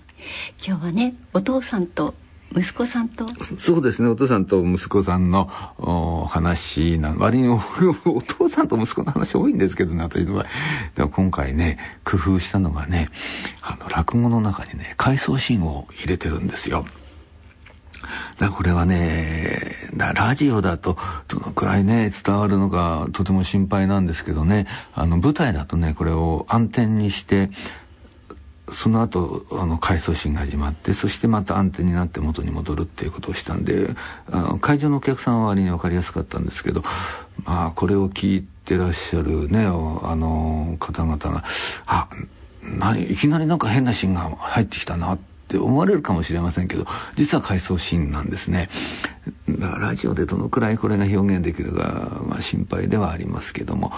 [0.64, 2.14] 今日はねお父さんと
[2.56, 3.28] 息子さんと？
[3.58, 4.08] そうですね。
[4.08, 7.56] お父さんと息子さんのお話な割にお
[8.06, 10.46] お父さんと息子の話多いんですけどね私の場合。
[10.96, 13.10] でも今回ね工夫したのがね
[13.62, 16.86] あの落語の中にね回想シーンを入れてるんですよ。
[18.40, 24.66] だこれはねラジオだとどのくらいね伝わるのかとても心配なんですけどね。
[24.96, 27.50] あの舞台だとねこれを暗転にして
[28.72, 33.90] その後あの回想シーンが始まってそしてまた暗転になって元に戻るっていうことをしたんで
[34.32, 36.84] あの会場のお客さんは割に分かりやすかったんですけど
[37.46, 39.70] まあこれを聞いてらっしゃるねあ
[40.16, 41.44] の方々が
[41.86, 42.08] 「あ
[42.62, 46.86] ないきなりなんか変なシーンが入ってきたな」ってって思われるかもしれませんけど
[47.16, 48.70] 実は回想シーンなんですね。
[49.50, 53.92] だからラジオでどのくらいこれが表現できるか、まあ、心配ではありますけども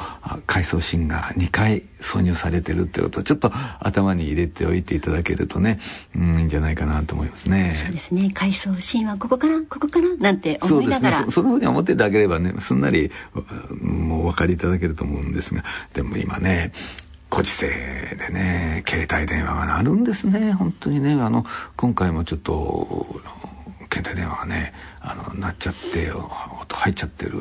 [0.46, 5.80] 回想シーンが2回挿入されてるってことをちょっと頭に入れておいていただけるとね、
[6.16, 7.76] うん、いいんじゃないかなと思いますね。
[7.84, 8.32] そうですね。
[8.34, 11.18] 回想シーンはここからここからなんて思いながら。
[11.18, 11.42] そうですね。
[11.42, 13.12] そのふうに思っていただければねすんなり
[13.82, 16.72] もうお分かりいただけると思うんですがでも今ね
[17.32, 17.68] ご時世
[18.18, 20.52] でね携帯電話が鳴るんですね。
[20.52, 21.14] 本当にね。
[21.14, 21.46] あの
[21.78, 23.08] 今回もちょっと
[23.92, 27.32] 携帯電話がねあの鳴っちゃって音入っちゃってる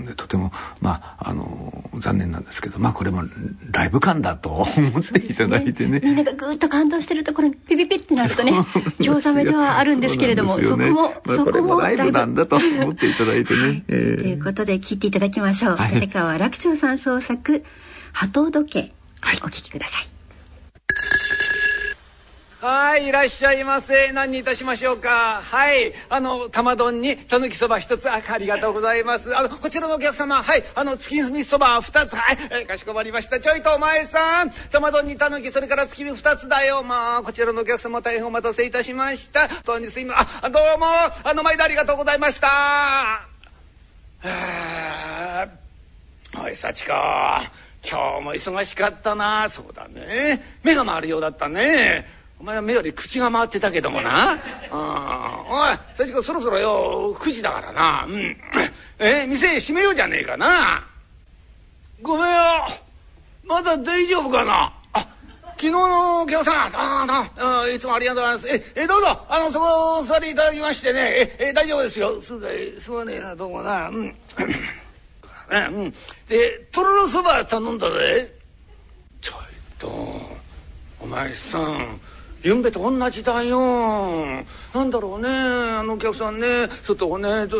[0.00, 0.50] でとても
[0.80, 3.22] まああの残念なんですけどまあこれも
[3.70, 8.52] ライブ感だと 思っていただいてね、ね、みんながぐっと感動してるところにピピピってなるとね
[9.00, 17.62] チョウザメではあるんですけれどもそ,、ね、そこも、まあ、そこもライブなんだと 思っていただいてね、はいえー、ということで聞いていただきましょう、はい、立川楽長さん創作
[18.12, 18.93] 「波頭時計」
[19.24, 20.06] はい、お聞きください。
[22.60, 24.12] はい、いらっしゃいませ。
[24.12, 25.42] 何にいたしましょうか。
[25.42, 29.36] はい、あの、玉丼に、たぬきそば一つ、あ、ありがとうございます。
[29.36, 33.38] あの、こちらのお客様、はい、あの、月見そば二つ、はい、えかしこまりました。
[33.38, 36.82] ちょいとお前さん、玉丼にたぬき、それから月見二つだよ。
[36.82, 39.48] まあ、こちらのお客様、大変お待たせいたしました。
[39.48, 40.14] 本当にすいま。
[40.18, 40.86] あ、どうも、
[41.22, 42.46] あの、毎度ありがとうございました。
[42.46, 43.26] は
[44.22, 45.48] あ、
[46.38, 47.63] おい、幸子。
[47.88, 49.48] 今日も忙しかったな。
[49.48, 50.42] そうだね。
[50.62, 52.06] 目が回るようだったね。
[52.40, 54.38] お前は目より口が回ってたけどもな。
[54.70, 58.06] おい幸子そろそろよ9時だからな。
[58.08, 58.36] うん。
[58.98, 60.84] え店閉めようじゃねえかな。
[62.02, 62.30] ごめんよ。
[63.44, 64.72] まだ大丈夫かな。
[64.94, 65.00] あ
[65.56, 66.54] 昨日のお客さん。
[66.74, 68.48] ああいつもありがとうございます。
[68.76, 69.26] ええどうぞ。
[69.28, 71.00] あのそこお座りいただきましてね。
[71.38, 72.20] ええ大丈夫ですよ。
[72.20, 72.38] す
[72.80, 73.36] すまねえな。
[73.36, 73.88] どうもな。
[73.88, 74.14] うん。
[75.50, 75.94] うん。
[76.28, 78.34] でとろろそば頼んだぜ。
[79.20, 79.36] ちょい
[79.78, 79.88] と
[81.00, 82.00] お前さん
[82.42, 83.58] ゆんべと同じだよ。
[84.74, 86.68] なんだろうねあのお客さんね。
[86.82, 87.56] 外をねず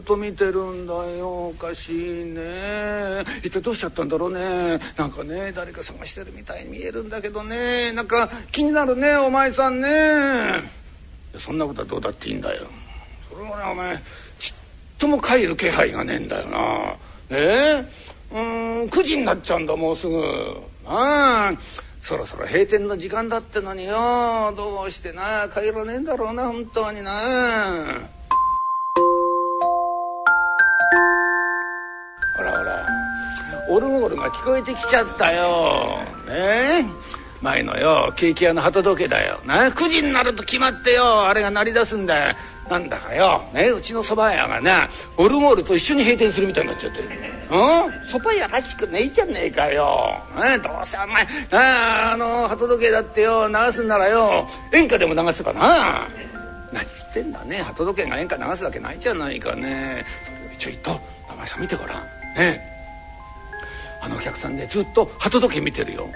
[0.00, 1.48] っと見てるんだよ。
[1.48, 3.22] おかしいね。
[3.44, 4.80] 一体どうしちゃったんだろうね。
[4.96, 7.92] なんかね誰か探してるみたいに見えるんだけどね。
[7.92, 9.88] なんか気になるねお前さんね。
[11.38, 12.66] そんなことはどうだっていいんだよ。
[13.30, 13.96] それはねお前
[15.02, 16.94] とも帰る気配がねえんだよな。
[17.30, 17.84] え？
[18.32, 18.38] ー、う
[18.84, 20.22] ん9時になっちゃうんだもうすぐ。
[20.86, 21.58] ああ
[22.00, 27.10] そろそろ閉店の時間だってのによどうしてな帰らねえんだろうな本当にな。
[32.36, 32.86] ほらほら
[33.70, 35.98] オルゴールが聞こえてきちゃったよ。
[36.28, 37.21] ねえ？
[37.42, 39.40] 前のよケーキ屋の鳩時計だよ。
[39.44, 42.36] な9時になると決まってよあれが鳴り出すんだよ。
[42.70, 47.08] なんだかよ、ね、うちの蕎麦屋がなオルゴールと一緒に閉店するみたいになっちゃってる。
[47.50, 47.58] うん？
[48.08, 50.22] 蕎麦屋らしくねえじゃねえかよ。
[50.36, 56.06] ね、どうせお前ああの鳩時計だってよ流すんならよ演歌でも流せばな。
[56.72, 60.04] 何言ってんだね鳩時計が演歌流すわけないじゃないかね。
[60.58, 60.92] ちょいと
[61.28, 62.02] 名前さん見てごらん。
[62.36, 62.60] ね
[64.00, 66.06] あのお客さんねずっと鳩時計見てるよ。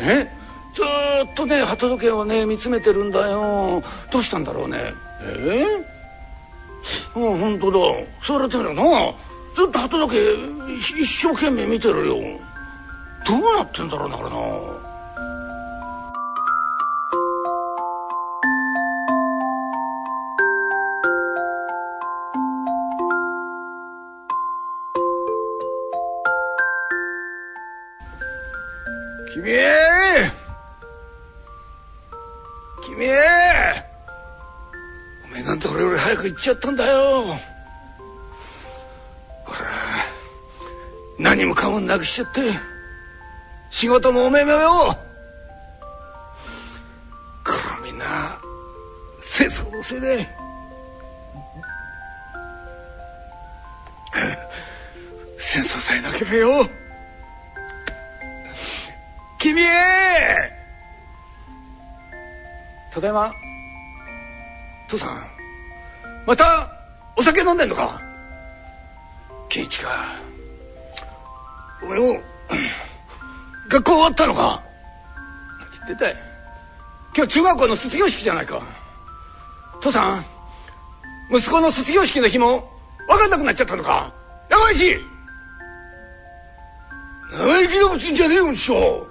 [0.00, 0.39] ね
[0.72, 3.82] ずっとね鳩時計をね見つめてるんだよ。
[4.12, 4.94] どうしたんだろうね。
[5.22, 5.66] え？
[7.16, 7.78] えうん本当だ。
[8.22, 8.82] そうやってみな。
[9.54, 10.34] ずっと鳩時計
[10.88, 12.16] 一生懸命見てるよ。
[13.26, 14.30] どうなってんだろうなあれな。
[29.32, 30.39] 君！
[33.00, 33.14] 君め
[35.38, 37.24] えなんで俺より早く行っちゃったんだよ。
[39.46, 39.52] こ
[41.18, 42.42] れ何もかもなくしちゃって。
[43.70, 44.58] 仕事もおめめよ。
[47.42, 48.38] これみんな
[49.22, 50.28] 戦争のせいで。
[55.38, 56.68] 戦争さえなければよ。
[59.38, 60.59] 君へ
[62.92, 63.32] ただいま。
[64.88, 65.24] 父さん
[66.26, 66.68] また
[67.16, 68.00] お酒飲んでんのか？
[69.48, 70.14] 健一か
[71.82, 72.20] お前も
[73.68, 74.62] 学校終わったのか？
[75.58, 76.10] 何言ってた。
[76.10, 76.16] い
[77.16, 78.62] 今日中学校の卒業式じゃないか。
[79.80, 80.24] 父さん
[81.32, 82.68] 息子の卒業式の日も
[83.08, 84.12] 分かんなくなっちゃったのか？
[84.48, 84.98] 山石
[87.32, 87.78] 生意気！
[87.78, 89.09] なこと言んじゃねえよしょ。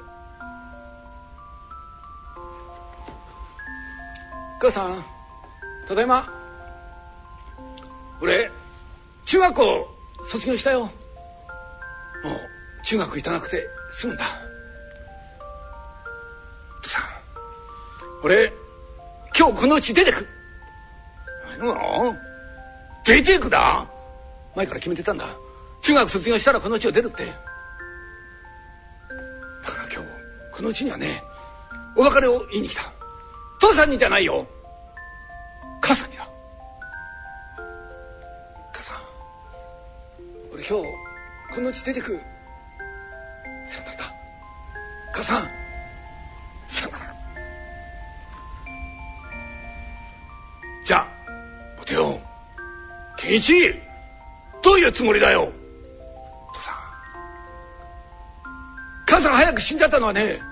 [4.59, 5.03] 母さん
[5.87, 6.27] ただいま。
[8.21, 8.51] 俺
[9.25, 9.87] 中学校
[10.25, 10.81] 卒業したよ。
[10.81, 10.91] もう
[12.83, 14.25] 中学行かなくて済むんだ。
[16.81, 17.05] 父さん
[18.23, 18.51] 俺
[19.37, 20.27] 今日このうち出てく。
[21.57, 22.15] 何の？
[23.05, 23.87] 出てくだ。
[24.55, 25.25] 前から決めてたんだ。
[25.81, 27.25] 中学卒業したらこのうちを出るって。
[27.25, 27.31] だ
[29.71, 30.09] から今日
[30.51, 31.23] このうちにはね
[31.95, 32.98] お別れを言いに来た。
[33.59, 34.47] 父さんにじゃないよ。
[35.81, 36.27] 母さんにだ
[38.73, 38.97] 母さん。
[40.53, 40.85] 俺今日
[41.53, 42.07] このうち出てく。
[42.07, 44.13] さよならだ。
[45.13, 45.41] 母さん。
[46.67, 47.15] さよなら。
[50.85, 51.07] じゃあ
[51.79, 52.19] 待てよ
[53.17, 53.53] 健一
[54.63, 55.51] どういうつもりだよ。
[56.53, 56.75] 父さん。
[59.05, 60.48] 母さん早く死んじゃったのはね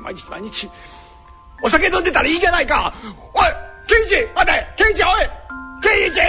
[0.00, 0.70] って毎日毎日。
[1.62, 2.92] お酒飲んでたらいいじゃないか。
[3.34, 3.44] おい
[3.86, 5.10] 健一待て健一おい
[5.82, 6.20] 健一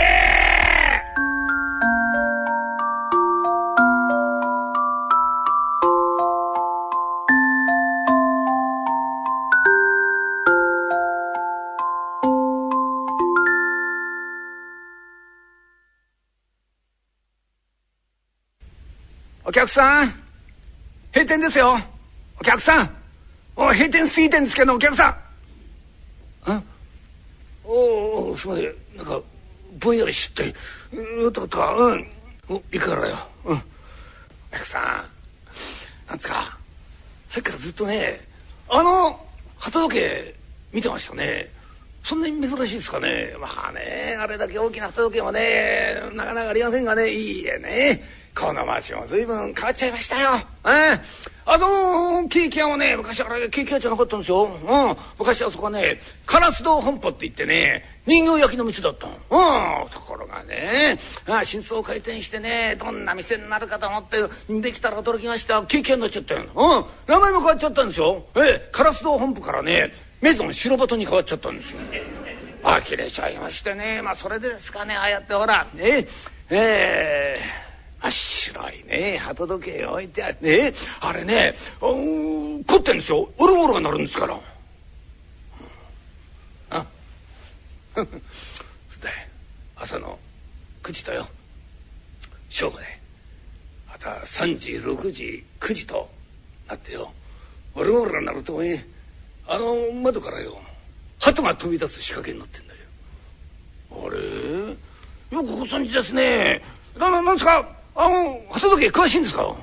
[19.43, 20.07] お客さん
[21.13, 21.77] 閉店ですよ。
[22.39, 23.00] お客さん。
[23.69, 25.17] 閉店過ぎてんですけどお客さ
[26.47, 26.51] ん。
[26.51, 26.63] ん
[27.63, 28.75] おおすいません。
[28.97, 29.21] なんか
[29.79, 30.53] ぼんやりしって
[31.23, 32.07] うととうん。
[32.49, 33.17] お行くからよ。
[33.45, 33.57] うん。
[33.57, 33.61] お
[34.51, 36.57] 客さんなんつか。
[37.29, 38.19] さっきからずっとね
[38.69, 39.19] あの
[39.57, 40.35] 旗時計
[40.73, 41.49] 見てましたね。
[42.03, 48.01] そんなに珍しいですかねまあねあれだけ大きな旗時計もねなかなかありませんがねいいえね
[48.35, 50.31] この町も随分変わっちゃいましたよ。
[50.65, 50.99] え
[51.45, 54.45] あのケーキ屋はね昔あれケーキ屋じゃなかったんですよ。
[54.45, 59.13] うん、昔はそこはね烏堂本舗って言ってね人形焼きの店だったの。
[59.13, 60.97] うん、ところがね
[61.27, 64.17] あ真相回転してねどんな店になるかと思って
[64.61, 66.43] できたら驚きましたケーキ屋になっちゃったよ。
[66.43, 68.23] うん、名前も変わっちゃったんですよ。
[68.35, 69.91] ええ烏堂本舗からね
[70.21, 71.79] メゾン白バトに変わっちゃったんですよ。
[72.63, 74.01] 呆れちゃいましてね。
[74.03, 74.95] まあそれですかね。
[74.95, 76.07] ああやってほらね。
[76.49, 77.71] えー。
[78.01, 79.17] 真っ白いね。
[79.17, 80.73] 鳩時計置いてあるね。
[81.01, 81.53] あれね。
[81.79, 83.29] 凝ってんですよ。
[83.37, 84.39] オルゴールが鳴るんですから。
[86.71, 86.85] あ
[87.95, 89.09] そで
[89.75, 90.17] 朝の
[90.83, 91.27] 9時とよ。
[92.49, 92.85] 正午で
[93.87, 96.09] また3時6時9時と
[96.67, 97.11] なってよ。
[97.75, 98.85] オルゴールが鳴るとね
[99.51, 100.57] あの窓からよ
[101.19, 102.79] 鳩が飛び出す仕掛けになってんだよ。
[103.91, 105.37] あれ？
[105.37, 106.61] よくご存知ですね。
[106.97, 107.67] ななんですか？
[107.93, 109.53] あの鳩時計詳しいんですか？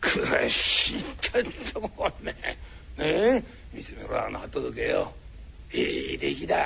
[0.00, 2.56] 詳しいってとこねね。
[2.98, 3.44] え？
[3.72, 5.12] 見てみろあの鳩時計よ。
[5.72, 6.56] いい出来だ。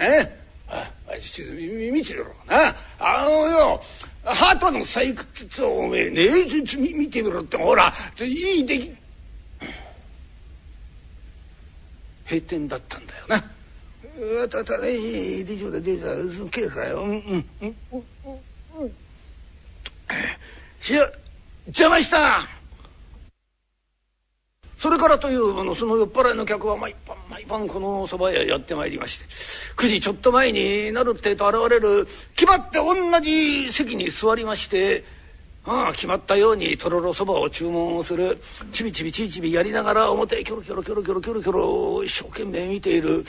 [0.00, 0.40] え？
[0.70, 2.74] ああちょっと見てみろな。
[2.98, 3.82] あのよ
[4.24, 7.58] 鳩の採掘をおめえねえちょ見てみろって。
[7.58, 8.96] ほらいい出来
[12.24, 13.36] 閉店だったんだよな。
[14.44, 16.06] あたたねいい大丈夫だ大丈
[16.42, 17.02] 夫だ帰るからよ。
[17.02, 18.92] うんうんうんうん。
[20.80, 20.94] し
[21.66, 22.46] 邪魔した
[24.78, 29.24] それからというあのその酔っ払いの客は毎晩毎晩このそば屋やってまいりまして
[29.82, 32.06] 9時ちょっと前になるってと現れる
[32.36, 35.02] 決まって同じ席に座りまして
[35.66, 38.38] ああ決まったようにとろろそばを注文をする。
[38.72, 43.24] ちびちびちびちびやりながら表キョロキョロキョロキョロキョロキョロ一生懸命見ている。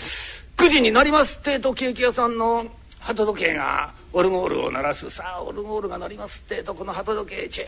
[0.57, 2.65] 9時になりますってとケーキ屋さんの。
[2.99, 5.09] 鳩時計がオルゴールを鳴らす。
[5.11, 7.67] さあオルゴールが鳴りますってとこの鳩時計じーっ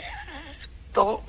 [0.93, 1.24] と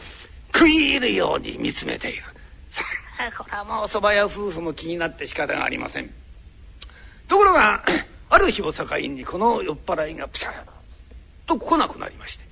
[0.53, 2.23] 食い入るように見つめている。
[2.71, 2.83] さ
[3.21, 6.11] あこれはもう蕎麦屋夫婦も気になって仕方がありません。
[7.29, 7.85] ところが
[8.31, 10.55] ある日を境にこの酔っ払いがプシャッ
[11.47, 12.48] と来なくなりまして。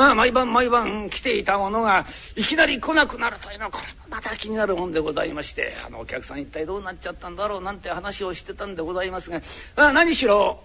[0.00, 9.42] ああ毎晩毎晩来ていたものがいきなり来なくなるというのはこれもまた気になるもんでございましてあのお客さん一体どうなっちゃったんだろうなんて話をしてたんでございますが
[9.76, 10.62] ああ何しろ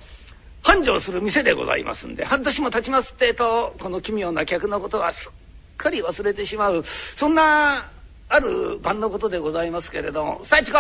[0.62, 5.32] 繁盛する店でございますんで半年も経ちますってとこの奇妙な客のことはすっ
[5.76, 7.92] かり忘れてしまうそんな
[8.30, 10.78] ある晩のことでございますけれども「幸子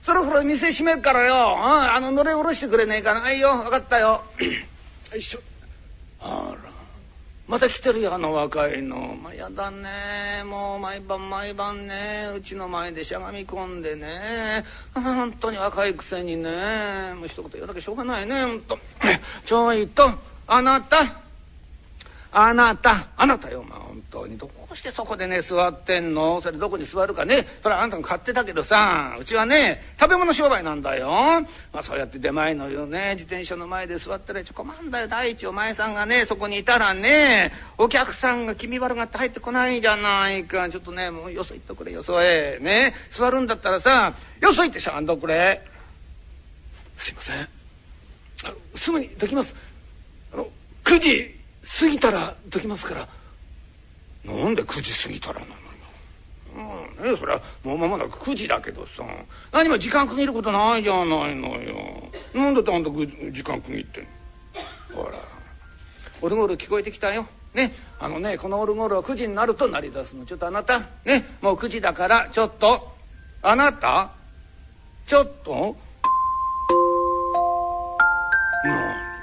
[0.00, 4.22] そろそろ店閉めるからよ、うん、あののれ下ろしてくれねえかなはいよ分かったよ」
[5.12, 5.40] よいしょ。
[6.20, 6.73] あら。
[7.46, 9.16] また来てるよあの若いの。
[9.22, 9.88] まあ、やだね。
[10.46, 11.94] もう毎晩毎晩ね。
[12.34, 14.64] うちの前でしゃがみ込んでね。
[14.94, 17.14] 本当に若いくせにね。
[17.14, 18.78] もう一言言うだけしょうがないね本当
[19.44, 20.10] ちょいと
[20.46, 21.23] あなた。
[22.36, 24.36] あなたあなたよまあ本当に。
[24.36, 26.42] どうしてそこでね座ってんの？
[26.42, 27.46] それどこに座るかね。
[27.62, 29.16] それはあんたが買ってたけどさ。
[29.20, 31.08] うちはね食べ物商売なんだよ、
[31.72, 35.06] まあ、そうやって出前のよね自転車の前で座ってるちょ困んだよ。
[35.06, 40.68] 第一お前さんがねそこにいたらねお客さんが気味悪がって入ってこないじゃないか。
[40.68, 42.94] ちょっとねもうよそ行っとくれよそへね。
[43.10, 45.62] 座るんだったらさよそ行ってしゃんとくれ。
[46.96, 47.48] すいません。
[48.74, 49.54] すぐにできます。
[50.32, 50.48] あの
[50.84, 51.33] 9時
[51.64, 53.08] 過ぎたらできますから。
[54.32, 55.54] なんで9時過ぎたらなのよ。
[57.12, 59.02] ねそれはもう間もなく9時だけどさ。
[59.52, 62.10] 何も時間区切ることないじゃないのよ。
[62.32, 64.04] なんだってあんた時間区切ってん
[64.94, 65.02] の？
[65.02, 65.18] ほら。
[66.22, 67.26] オルゴール聞こえてきたよ。
[67.54, 67.72] ね。
[67.98, 70.24] あのねこのオルゴールは9時になると鳴り出すの。
[70.24, 70.80] ちょっとあなた。
[71.04, 71.24] ね。
[71.42, 72.92] もう9時だからちょっと。
[73.42, 74.10] あなた？
[75.06, 75.76] ちょっと？
[78.64, 79.13] 何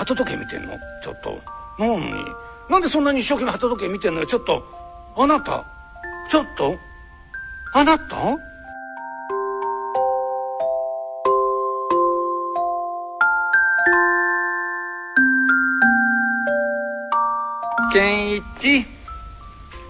[0.00, 0.78] 鳩時計見てんの？
[1.02, 1.42] ちょっと。
[1.78, 2.00] 何？
[2.70, 4.26] なんでそんなに一生懸命鳩時計見てんのよ？
[4.26, 4.64] ちょっと。
[5.14, 5.62] あなた。
[6.30, 6.78] ちょっと。
[7.74, 8.16] あなた？
[17.92, 18.86] 健一？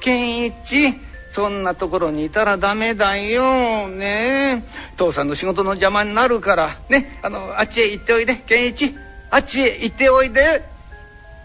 [0.00, 0.94] 健一？
[1.30, 3.86] そんなところにいたらダメだよ。
[3.86, 4.64] ね
[4.96, 6.70] 父さんの仕事の邪魔になるから。
[6.88, 7.20] ね。
[7.22, 8.34] あのあっちへ行っておいで。
[8.34, 8.92] 健一。
[9.30, 10.64] あっちへ行っておいで。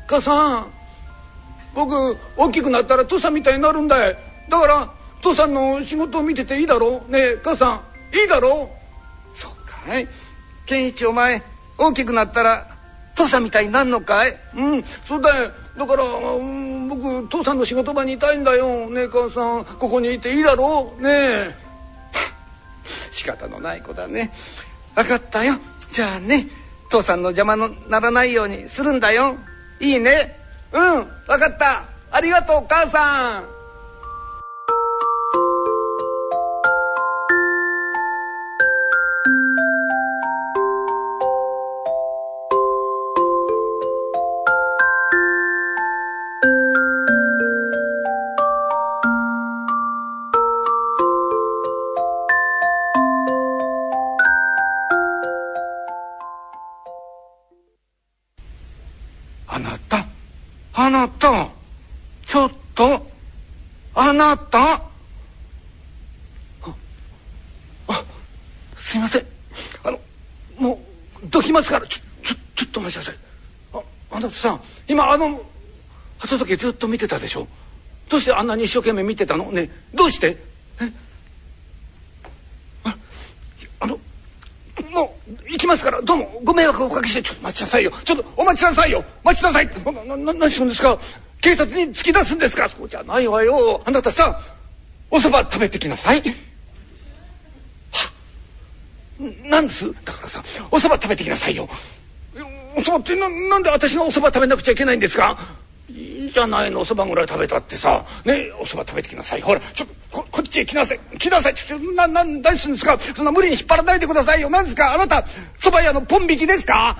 [0.08, 0.68] 母さん。
[1.74, 4.18] 僕大きくなったら父さんみたいになるんだい。
[4.50, 4.90] だから
[5.22, 7.12] 父さんの仕事を見てていいだろう。
[7.12, 8.18] ねえ母さん。
[8.18, 8.70] いいだろ
[9.34, 9.38] う。
[9.38, 9.52] そう
[9.88, 10.08] かい。
[10.66, 11.42] 健一お前
[11.78, 12.68] 大きくなったら
[13.16, 14.36] 父さんみたいになるのかい？
[14.56, 18.90] うんそうだよだから、うん、僕父さんの仕事場にいたいんだよ。
[18.90, 19.66] ねえ母さん。
[19.66, 21.02] ここにいていいだろう。
[21.02, 21.56] ねえ。
[23.12, 24.32] 仕方のない子だね。
[24.96, 25.58] 分かったよ。
[25.92, 26.48] じゃあね。
[26.90, 29.36] 父さんの邪魔のならないようにするんだよ。
[29.80, 30.40] いいね。
[30.72, 31.06] うん。
[31.28, 31.86] 分かった。
[32.12, 33.55] ありがとう母さん。
[64.16, 64.82] なた？
[67.88, 68.04] あ
[68.78, 69.26] すいません。
[69.84, 70.00] あの
[70.58, 70.82] も
[71.24, 71.88] うどきますから。
[71.88, 73.16] ちょちょちょっとお待ちなさい。
[73.74, 75.42] ああなたさん今あの
[76.18, 77.48] 鳩時ずっと見てたでしょ？
[78.10, 79.52] どうしてあんなに一生懸命見てたの？
[79.52, 80.38] ねどうして？
[80.82, 80.92] え？
[82.86, 82.96] あ
[83.82, 84.00] あの
[84.92, 86.02] もう行きますから。
[86.02, 87.92] どうもご迷惑をおかけしてちょっと待ちなさいよ。
[88.04, 89.04] ちょっとお待ちなさいよ。
[89.24, 89.68] 待ちなさい。
[89.68, 90.98] ななな何するんですか？
[91.46, 92.68] 警察に突き出すんですか？
[92.70, 93.80] そうじゃないわよ。
[93.86, 94.42] あなたさ
[95.12, 96.24] おそば食べてきなさい。
[97.92, 98.12] は
[99.44, 99.94] なんです？
[100.04, 101.70] だからさおそば食べてきなさいよ。
[102.76, 105.38] おそばってななんで私がおそば食べなくちゃいけないんですか？
[105.88, 108.06] いいじゃないのおそばぐらい食べたってさ。
[108.26, 109.42] ねおそば食べてきなさい。
[109.42, 111.00] ほらちょっとここっちへ来なさい。
[111.20, 111.54] 来なさい。
[111.54, 112.98] ちょちょなな何するんですか？
[112.98, 114.50] そんな無理に引っ張らないでくださいよ。
[114.50, 114.96] 何ですか？
[114.96, 115.24] あなた
[115.60, 116.98] そば屋のポン引きですか？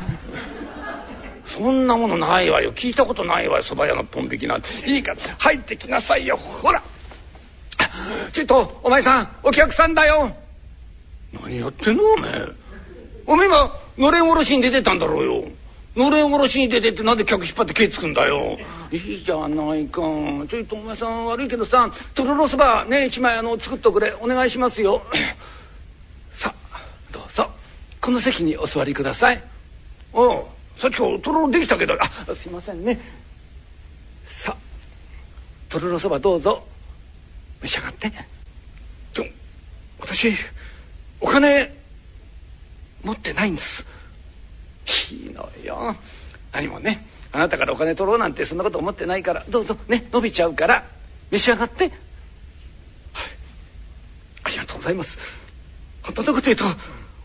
[1.56, 2.74] そんなものないわよ。
[2.74, 3.64] 聞いたことないわよ。
[3.64, 4.68] そば屋のポン引きなんて。
[4.86, 6.36] いいから入ってきなさいよ。
[6.36, 6.84] ほら。
[8.34, 10.36] ちょっとお前さんお客さんだよ。
[11.42, 12.46] 何やってんのおめえ。
[13.26, 15.44] おめえ今のれんおろしに出てたんだろうよ。
[15.96, 18.58] のれんおろしに出てってなんで客引っ張って手つくんだよ。
[18.92, 20.02] いいじゃないか。
[20.50, 24.14] ちょいとお前さん悪いけどさとろろそばね一枚あの作っとくれ。
[24.20, 25.02] お願いしますよ。
[26.32, 26.82] さあ
[27.14, 27.50] どうぞ。
[28.02, 29.42] この席にお座りください。
[30.12, 30.55] おう。
[30.78, 31.98] さっきとろろできたけど。
[32.02, 33.00] あすいませんね。
[34.26, 34.58] さあ
[35.70, 36.64] とろろそばどうぞ。
[37.62, 38.10] 召し上がって。
[38.10, 39.28] でも
[40.00, 40.34] 私
[41.22, 41.74] お金
[43.04, 43.86] 持ってないんです。
[45.12, 45.96] いいのよ。
[46.52, 49.46] 何もねあなたからお金取ろうなんてそんなこと思ってないから。
[49.50, 50.86] どうぞね伸びちゃうから。
[51.32, 51.94] 召し上がって、はい、
[54.44, 55.18] ありがとうございます。
[56.04, 56.66] 本当のこと言うと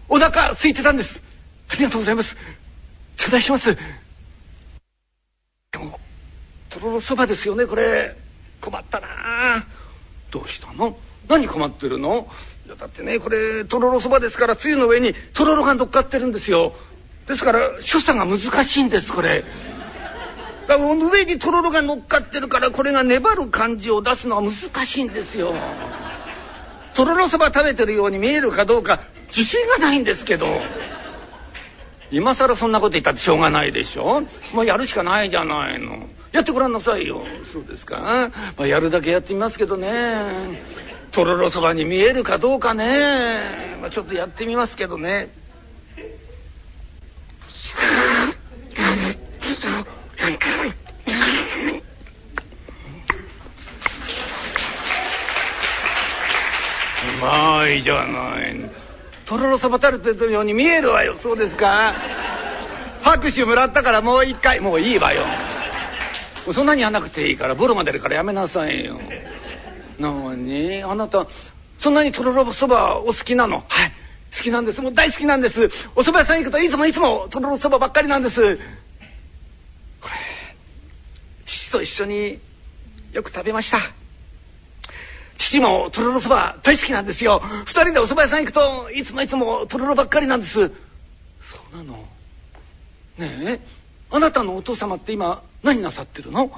[0.08, 1.22] お腹空いてたんです。
[1.68, 2.36] ありがとうございます。
[3.20, 3.76] 頂戴します。
[5.72, 6.00] でも
[6.70, 8.16] とろろそばですよねこれ。
[8.62, 9.08] 困ったな。
[10.30, 10.96] どうしたの？
[11.28, 12.26] 何困ってるの？
[12.66, 16.72] いやだってねこれとろろそばですからつゆの上にとろろが乗っかってるんですよ。
[17.28, 19.44] ですから所作が難しいんですこれ。
[20.66, 24.52] だから上にとろろが乗っかってるからこれが粘る感じを出すのは難
[24.86, 25.52] しいんですよ。
[26.94, 30.46] とろろそば食べてるように見えるかどうか自信がないんですけど。
[32.10, 34.22] 今更そんなこと言ったってしょうがないでしょ？
[34.52, 36.08] もうやるしかないじゃないの。
[36.32, 37.22] やってごらんなさいよ。
[37.52, 40.60] そうですか、まあ、やるだけやってみますけどね。
[41.10, 45.28] とろろそばに見えるかどうかね、まあ、ちょっとやってみますけどね。
[57.20, 58.69] うまいじゃない
[59.30, 61.16] とろろそば垂れてるように見えるわよ。
[61.16, 61.94] そうですか？
[63.02, 64.58] 拍手もらったからもう一回。
[64.58, 65.22] もういいわよ。
[66.52, 68.98] そんなにやんなくていいからボロが出るからやめなさいよ。
[70.00, 71.28] なにあなた
[71.78, 73.64] そんなにとろろそばお好きなの？
[73.68, 73.92] はい。
[74.36, 74.82] 好きなんです。
[74.82, 75.66] もう大好きなんです。
[75.94, 78.56] お蕎麦屋さん行くといつもいつもとろろそばばっかりなんです。
[80.00, 80.12] これ
[81.44, 82.40] 父と一緒に
[83.12, 83.78] よく食べました。
[85.50, 87.42] 父もとろろそば大好きなんですよ。
[87.64, 90.68] 二人でお蕎麦屋さん行くといつもいつもとろろばっかりなんです。
[91.40, 91.94] そうなの。
[93.18, 93.60] ねえ。
[94.12, 96.52] あなたのお父様って今何なさってるの？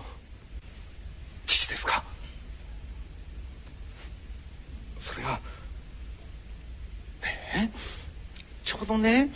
[1.46, 2.02] 父ですか？
[5.00, 5.38] それがね
[7.56, 7.70] え。
[8.62, 9.30] ちょうどね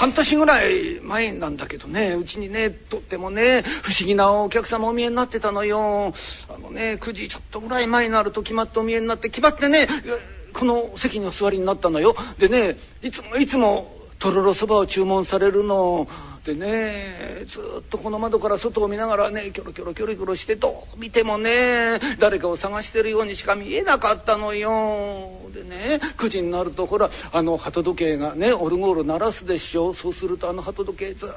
[0.00, 2.14] 半年ぐらい前なんだけどね。
[2.14, 6.14] うちにねとってもね不思議なお客様お見えになってたのよ。
[6.48, 9.86] あのね9時ちょっとぐらい前になると決まってお見えになって決まってね
[10.54, 12.14] この席にお座りになったのよ。
[12.38, 16.08] でねいつもいつもとろろそばを注文されるの。
[16.44, 24.70] でねずっとこの窓から外を見ながらねキョロキョロキョロキョロしてどう見てもね誰かを探してるようにしか見えなかったのよ。
[25.52, 31.34] でね9時になるとほらあの鳩時計がねオルゴール鳴らすでしょそうするとあの鳩時計ずっと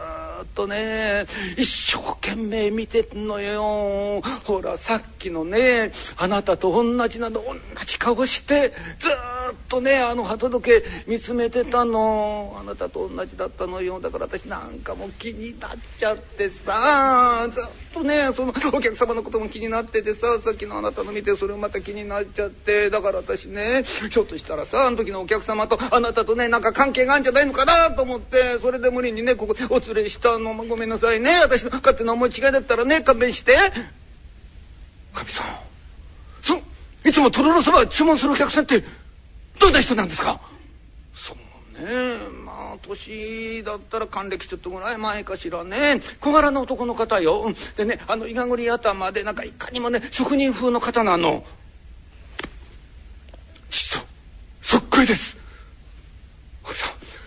[0.67, 1.25] ね
[1.57, 4.21] 一生懸命見てんのよ。
[4.45, 7.53] ほらさっきのねあなたと同じなの同
[7.85, 12.57] じ顔してずっとねあの鳩時計見つめてたの。
[12.59, 13.99] あなたと同じだったのよ。
[13.99, 17.82] だから私なんかもう気になっちゃってさずっと。
[17.93, 30.53] とねそのお客様のことも気になっててささっきのあなたの見てそれまた気になっちゃってだから私ねひょっとしたらさあの時のお客様とあなたとねなんか関係があるんじゃないのかなと思ってそれで無理にねここお連れしたの。
[30.65, 31.39] ごめんなさいね。
[31.41, 33.53] 私の勝手な思い違いだったらね勘弁して。
[35.13, 35.45] かみさん
[36.41, 36.55] そ
[37.07, 38.83] いつもとろろそば注文するお客さんって
[39.59, 40.39] どんな人なんですか？
[41.15, 41.37] そう
[41.81, 42.17] ね
[42.87, 46.01] 年だったら還暦ちょっとぐらい前かしらね。
[46.19, 51.43] 小柄な男の方よ、でねあのいがぐり頭でなんかいかにもね職人風の方なの。
[53.69, 54.05] 父と
[54.61, 55.37] そっくりです。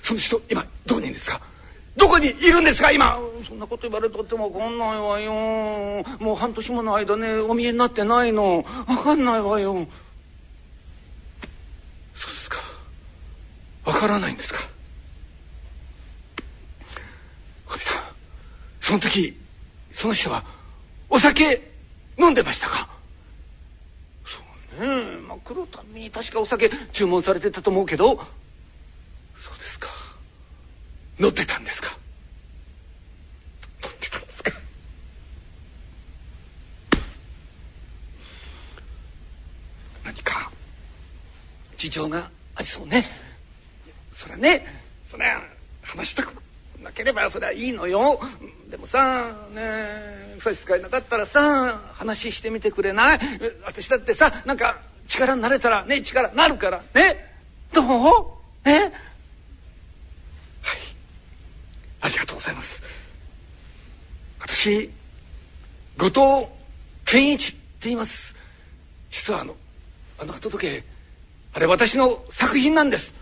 [0.02, 1.40] その人今どこにいるんですか？
[1.96, 3.18] どこにいるんですか今？
[3.48, 5.32] そんなこと言われとっても分かんないわよ。
[6.20, 8.64] もう半年もの間ねお見えになってないの。
[8.86, 9.74] 分かんないわよ。
[12.14, 12.58] そうですか。
[13.84, 14.60] 分からないんですか
[17.66, 18.02] 小見さん
[18.86, 19.36] その時
[19.90, 20.44] その人は
[21.10, 21.60] お酒
[22.20, 22.88] 飲んでましたか？
[24.24, 24.38] そ
[24.80, 25.16] うね。
[25.26, 29.88] まあ来るたびに確かお酒注文されてたと思うけどそうですか。
[31.18, 31.98] 乗ってたんですか？
[33.82, 34.52] 乗ってたんですか？
[40.04, 40.48] 何か？
[41.76, 43.04] 事情がありそうね。
[44.12, 44.64] それはね
[45.04, 45.42] それは
[45.82, 46.45] 話したく
[46.82, 48.20] なければそれはいいのよ。
[48.70, 53.18] でもさね差し支えなかったらさ話してみてくれない？
[53.64, 57.36] 私だってさなんか力になれたらね力なるからね。
[57.72, 57.86] どう？
[58.68, 58.92] ねはい。
[62.00, 62.82] ありがとうございます。
[64.40, 64.90] 私
[65.96, 66.46] 後藤
[67.04, 68.34] 健一って言います。
[69.10, 69.54] 実はあの
[70.18, 70.82] あの鳩時計
[71.54, 73.14] あれ私の作品なんです。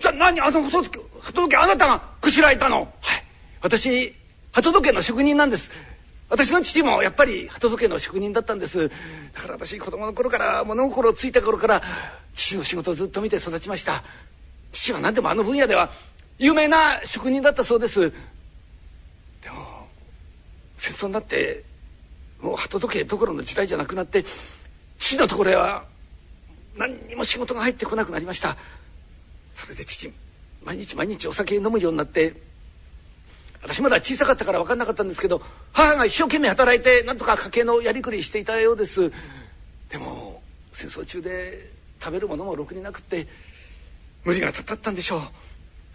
[0.00, 0.98] じゃあ何あの鳩時
[1.50, 2.78] 計あなたがこしらえたの？
[2.78, 2.88] はい。
[3.60, 4.14] 私
[4.50, 5.70] 鳩時計の職人なんです。
[6.30, 8.88] 私の父もやっぱり鳩時計の職人だったんです。
[8.88, 8.94] だ
[9.42, 11.82] から私子供の頃から物心ついた頃から
[12.34, 14.02] 父の仕事をずっと見て育ちました。
[14.72, 15.90] 父は何でもあの分野では
[16.38, 18.00] 有名な職人だったそうです。
[18.00, 19.86] でも
[20.78, 21.62] 戦争になって
[22.40, 24.24] もう鳩時計どころの時代じゃなくなって
[24.98, 25.84] 父のところへは
[26.78, 28.56] 何にも仕事が入ってこなくなりました。
[29.60, 30.10] それで父
[30.64, 32.34] 毎日毎日お酒飲むようになって
[33.62, 35.42] 私まだ小さかったから分かんなかったんですけど
[35.72, 39.12] 母が一生懸命働いてなんとか家計のやりくりしていたようです。
[39.90, 40.42] でも
[40.72, 41.68] 戦争中で
[42.00, 43.26] 食べるものもろくになくって
[44.24, 45.20] 無理がたたったんでしょう。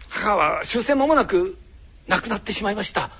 [0.08, 1.58] 母は終戦間もなく
[2.06, 3.02] 亡くなってしまいました。
[3.02, 3.10] あ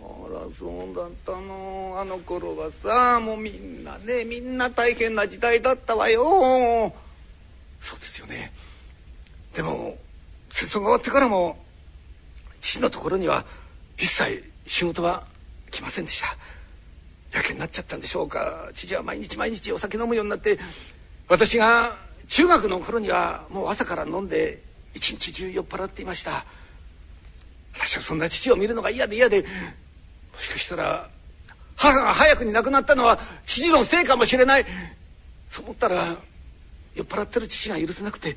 [0.00, 1.96] らそうだったの。
[1.98, 6.92] あの頃はさもうみんなねみんな大変な時代だったわよ。
[7.80, 8.52] そうですよね
[9.54, 9.96] でも
[10.50, 11.58] 戦争が終わってからも
[12.60, 13.44] 父のところには
[13.98, 15.24] 一切仕事は
[15.70, 16.36] 来ませんでした。
[17.36, 18.68] やけになっちゃったんでしょうか。
[18.74, 20.58] 父は毎日毎日お酒飲むようになって
[21.28, 21.96] 私が
[22.28, 24.62] 中学の頃にはもう朝から飲んで
[24.94, 26.44] 一日中酔っ払っていました。
[27.74, 29.46] 私はそんな父を見るのが嫌で嫌でも
[30.38, 31.08] しかしたら
[31.76, 34.64] 母が早くに亡くなったのは父のせいかもしれない。
[35.48, 36.16] そう思ったら
[36.94, 38.36] 酔っ払ってる父が許せなくて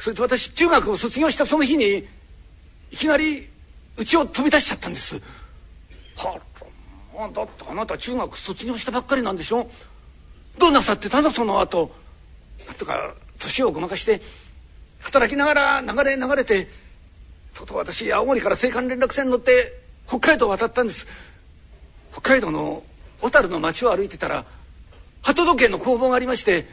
[0.00, 2.08] それと私中学を卒業したその日に
[2.90, 3.46] いきなり
[3.98, 5.20] 家を飛び出しちゃったんです。
[6.16, 6.40] は
[7.18, 9.70] あ、だってあなた中学卒業したばっかりなんでしょ？
[10.58, 11.92] どうなさってたのその後？
[12.66, 14.22] なんとか年をごまかして
[15.00, 16.68] 働きながら流れ流れて
[17.54, 21.06] とうとう私青森から青函連絡船に乗って北海道を渡ったんです。
[22.12, 22.82] 北海道の
[23.20, 24.46] 小樽の町を歩いてたら
[25.20, 26.66] 鳩時計の工房がありまして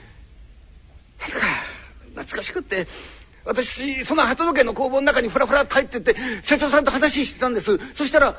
[1.19, 1.37] なんか
[2.15, 2.87] 懐かしくって
[3.47, 7.77] 私その鳩時計の工房の中にふらふらと入ってって社長さんと話してたんです。
[7.95, 8.35] そしたら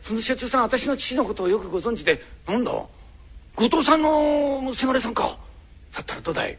[0.00, 2.72] その社長さん私の父のことをよくご存知で「なんだ？
[2.72, 2.88] 後
[3.68, 5.36] 藤さんのせがれさんか」
[5.92, 6.58] だったらどうだい？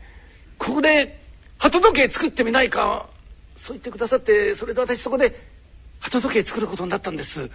[0.58, 1.20] ここで
[1.58, 3.08] 鳩時計作ってみないか？
[3.56, 5.40] そう言ってくださってそれで私そこで
[6.00, 7.50] 鳩時計作ることになったんです。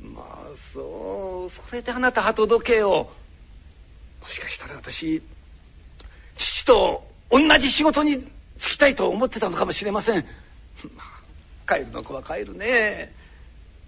[0.00, 3.10] まあそうそれであなた鳩時計を
[4.20, 5.22] もしかしたら私
[6.36, 8.26] 父と同じ仕事に
[8.64, 10.24] 就きたいと思ってたのかもしれません、
[10.96, 11.02] ま
[11.66, 13.12] あ、帰るの子は帰るね。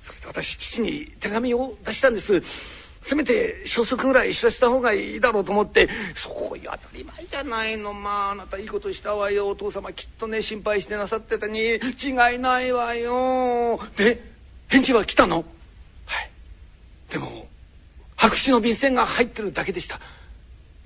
[0.03, 2.43] それで私父に手紙を出したんです。
[3.03, 5.89] せめて消息ぐらい知らせた方がいいだろうと思って。
[6.14, 7.93] そういう当たり前じゃないの。
[7.93, 9.49] まああなたいいことしたわよ。
[9.49, 11.61] お父様きっとね心配してなさってたに。
[11.61, 11.79] 違
[12.35, 13.81] いないわよ。
[13.97, 14.22] で
[14.68, 15.45] 返事は来たの？
[16.07, 16.31] はい。
[17.11, 17.47] でも
[18.16, 20.01] 白紙の便箋が入ってるだけでした。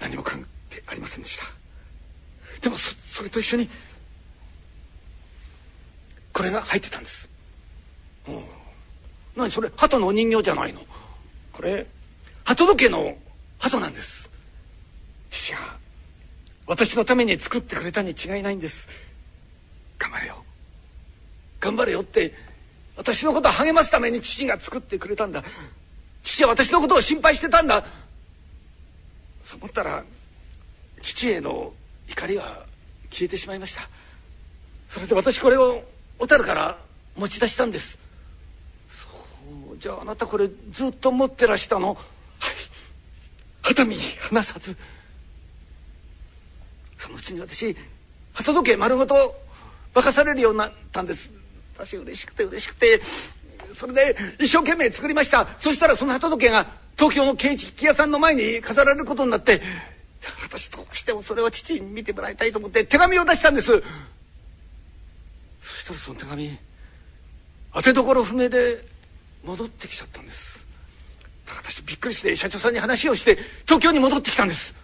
[0.00, 1.44] 何も関係ありませんでした。
[2.60, 3.68] でもそれと一緒に
[6.32, 7.28] これが入ってたんです。
[8.28, 8.44] うん。
[9.36, 10.80] 何それ鳩のお人形じゃないの。
[11.52, 11.86] これ
[12.44, 13.16] 鳩時計の
[13.58, 14.30] 鳩なんです。
[15.30, 15.58] 父が
[16.66, 18.88] 私のために作ってくれたに違いないんです。
[19.98, 20.44] 頑張れよ。
[21.60, 22.32] 頑張れよって
[22.96, 25.42] 私のことを励ますために父が作ってくれたんだ。
[26.22, 27.84] 父は私のことを心配してたんだ。
[29.42, 30.04] そう思ったら
[31.02, 31.72] 父への
[32.10, 32.64] 怒りは
[33.10, 33.88] 消えてしまいました。
[34.88, 35.82] それで私これを
[36.18, 36.76] 小樽から
[37.16, 37.98] 持ち出したんです。
[38.90, 39.06] そ
[39.72, 41.94] うじゃああなたこれずっと持ってらしたの？
[41.94, 41.96] はい。
[43.70, 44.76] 熱海に離さず。
[46.98, 47.76] そのうちに私
[48.34, 49.34] 鳩時計丸ごと
[49.94, 51.32] 化かされるようになったんです。
[51.76, 53.00] 私嬉しくて嬉しくて。
[53.76, 55.46] それで一生懸命作りました。
[55.58, 56.66] そしたらその鳩時計が
[56.98, 59.62] 東京の刑事器屋さんの前に飾られることになって。
[60.42, 63.82] 私どうしてもそれを父に見てもらいたいと思って手紙を出したんです。
[65.62, 66.58] そしたらその手紙
[67.74, 68.84] 当てどころ不明で
[69.44, 70.66] 戻ってきちゃったんです。
[71.56, 74.74] 私びっくりして社長さんに話をして東京に戻ってきたんです。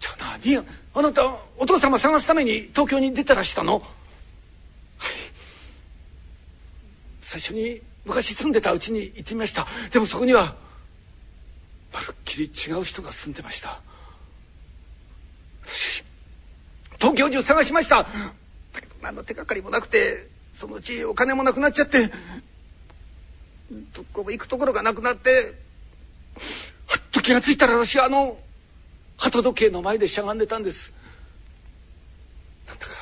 [0.00, 3.80] じゃあ何あなたお父様探すために東京に出てらしたの？
[3.80, 3.82] はい。
[7.20, 9.66] 最初に昔住んでたうちに行ってみました。
[9.92, 10.56] でもそこには
[11.92, 13.80] まるっきり違う人が住んでました。
[16.98, 18.02] 東京中探しました。
[18.02, 18.08] だ
[18.74, 22.10] けど何の手がかりもなくてそのうちお金もなくなっちゃって
[23.94, 25.54] どこも行くところがなくなって
[26.86, 28.36] はっと気が付いたら私はあの
[29.16, 30.92] 鳩時計の前でしゃがんでたんです。
[32.66, 32.92] なんだか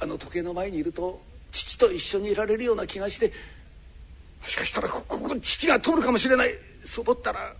[0.00, 1.22] あの時計の前にいると
[1.52, 6.54] 父と一緒にいられるような気がしてもしかしたらここ父が通るかもしれない。
[6.84, 7.54] そう思ったら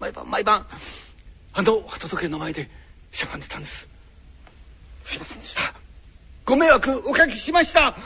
[0.00, 0.66] 毎晩毎晩
[1.54, 2.68] あの鳩時計の前で
[3.12, 3.88] しゃがんでたんです。
[5.04, 5.72] すいませんでした。
[6.44, 7.96] ご迷惑おかけしました。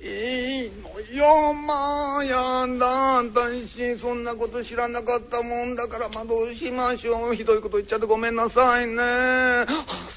[0.00, 2.86] いいのよまあやだ。
[3.22, 7.34] 私そんなこと知らなかったもんだからまあどうしましょう。
[7.34, 8.94] ひどいこと言っちゃってごめんなさいね。
[9.02, 9.66] あ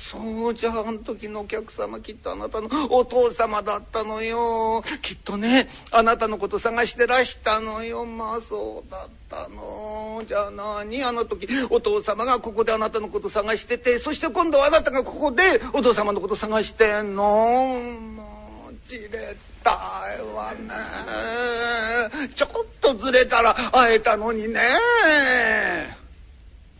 [0.09, 4.81] そうじゃああの時のお客様きっとあなたのお父様だったのよ。
[5.03, 8.05] きっとねあなたのこと探してらしたのよ。
[8.05, 10.23] まあそうだったの。
[10.25, 17.23] じゃあ何あの時お父様がここであなたのこと探しててそして今度はあなたがここでお父様のこと探してんの。
[17.23, 19.71] もうじれた
[20.17, 22.29] いわね。
[22.33, 22.49] ちょっ
[22.81, 24.59] とずれたら会えたのにね。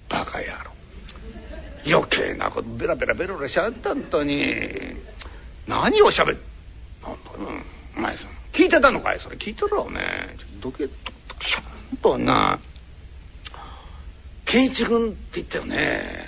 [0.10, 0.79] バカ野郎。
[1.88, 4.78] 余計なことベラベラベラベラしゃったんとに。
[5.68, 7.32] 何をしゃべなんだ
[7.98, 8.16] お前
[8.52, 9.20] 聞いてたのかい？
[9.20, 10.02] それ聞いてろね
[10.60, 11.60] どけちゃ
[11.94, 12.60] んとな。
[14.46, 16.28] 健一君って言ったよね。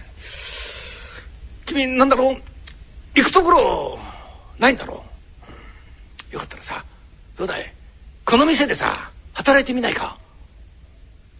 [1.65, 2.35] 君なんだろう？
[3.15, 3.99] 行くところ
[4.59, 5.03] ないんだろ
[6.31, 6.33] う？
[6.35, 6.85] よかったらさ
[7.37, 7.73] どうだい？
[8.25, 10.17] この店でさ働いてみないか？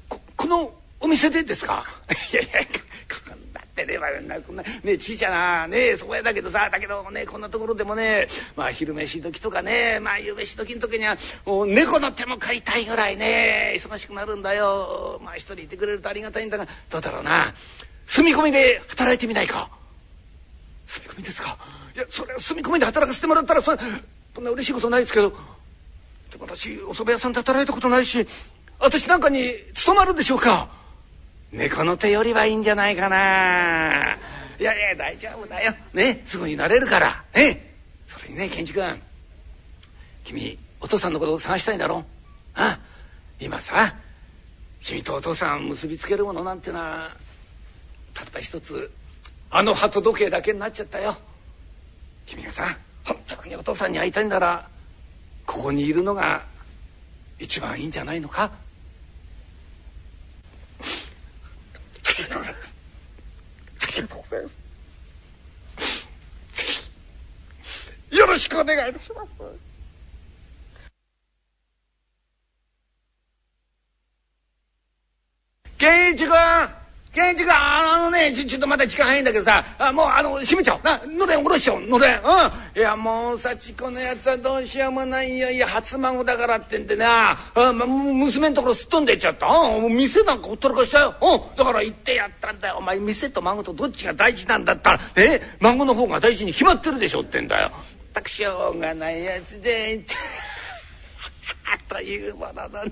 [0.09, 1.85] このお店でですか？
[2.33, 2.61] いやいや
[3.71, 15.19] ってね,、まあ、こんなねちいちゃなねそこやだけどさだけどねこんなところでもねまあ昼飯時とかねまあ夕飯時の時にはもう猫の手も借りたいぐらいね忙しくなるんだよ。
[15.23, 17.53] まあ一人いてくれるとありがたいんだがどうだろうな。
[18.05, 19.69] 住み込みで働いてみないか。
[20.87, 21.57] 住み込みですか。
[21.95, 23.77] いやそれ住み込みで働かせてもらったらそれ
[24.35, 25.29] そんな嬉しいことないですけど。
[25.29, 28.25] でも私お蕎麦屋さんで働いたことないし
[28.79, 30.80] 私なんかに務まるんでしょうか。
[31.51, 34.17] 猫の手よりはいいんじゃないかな。
[34.59, 35.73] いやいや大丈夫だよ。
[35.93, 37.23] ねすぐになれるから。
[37.33, 37.73] ね。
[38.07, 39.01] それにね健二君。
[40.23, 42.05] 君お父さんのことを探したいんだろ？
[42.55, 42.79] あ
[43.39, 43.93] 今さ
[44.81, 47.09] 君とお父さん結びつけるものなんてのは
[48.13, 48.91] たった一つ
[49.49, 51.17] あの鳩時計だけになっちゃったよ。
[52.25, 54.67] 君がさ本当にお父さんに会いたいなら
[55.45, 56.43] ここにいるのが
[57.39, 58.49] 一番いいんじゃないのかあ
[62.17, 62.73] りがとうございます
[64.31, 64.45] ぜ
[68.11, 69.31] ひよろしくお願いいたします
[75.77, 76.31] 健一君
[77.13, 80.81] あのねちょちょっとまだ時間早いんだけどさあもうあの閉めちゃおう。
[80.81, 81.81] なのれん下ろしちゃおう。
[81.81, 82.15] のれん。
[82.15, 82.79] うん。
[82.79, 85.51] いやもう幸子のやつはどうしようもないよ。
[85.51, 87.31] いや初孫だからってんでな。
[87.31, 89.47] あ、ま、娘のところすっ飛んでっちゃった。
[89.47, 91.15] うん店なんかほったらかしたよ。
[91.21, 91.57] うん。
[91.57, 92.77] だから行ってやったんだよ。
[92.77, 94.99] お前店と孫とどっちが大事なんだったら。
[95.17, 97.71] え孫の方が大事に決まってるでしょってんだよ。
[98.13, 99.99] 全くしょうがないやつで。
[101.87, 102.91] というものだね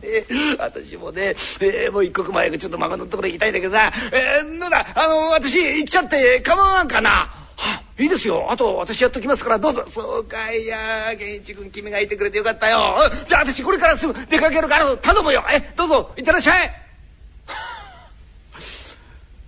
[0.60, 7.30] 私もね、えー、もう一刻前ちょっと孫のところ行きたいんだけどな、えー、ならあの私行っちゃって構わんかな。
[7.60, 8.50] は、いいですよ。
[8.50, 9.86] あと私やっときますからどうぞ。
[9.90, 10.78] そうかいや
[11.18, 12.96] 源一君君がいてくれてよかったよ。
[13.28, 15.44] じゃあ私これからすぐ出かけるから頼むよ。
[15.52, 16.68] えどうぞ行ってらっしゃい。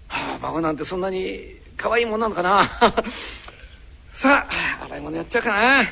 [0.08, 2.66] はあ孫なんてそんなに可愛いもんなのかな。
[4.12, 4.46] さ
[4.82, 5.90] あ洗い物やっちゃうかな。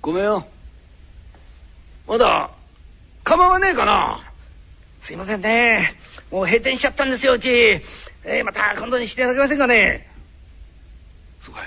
[0.00, 0.46] ごめんよ。
[2.06, 2.50] まだ
[3.22, 4.20] 構わねえかな。
[5.00, 5.94] すいませんね。
[6.30, 10.08] もう閉店しちゃったんですようち、えー、また今度にしていただけませんかね。
[11.40, 11.64] そうかい。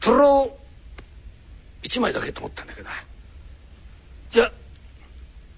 [0.00, 0.58] トロ
[1.82, 2.88] 一枚だけと思ったんだけど
[4.30, 4.50] じゃ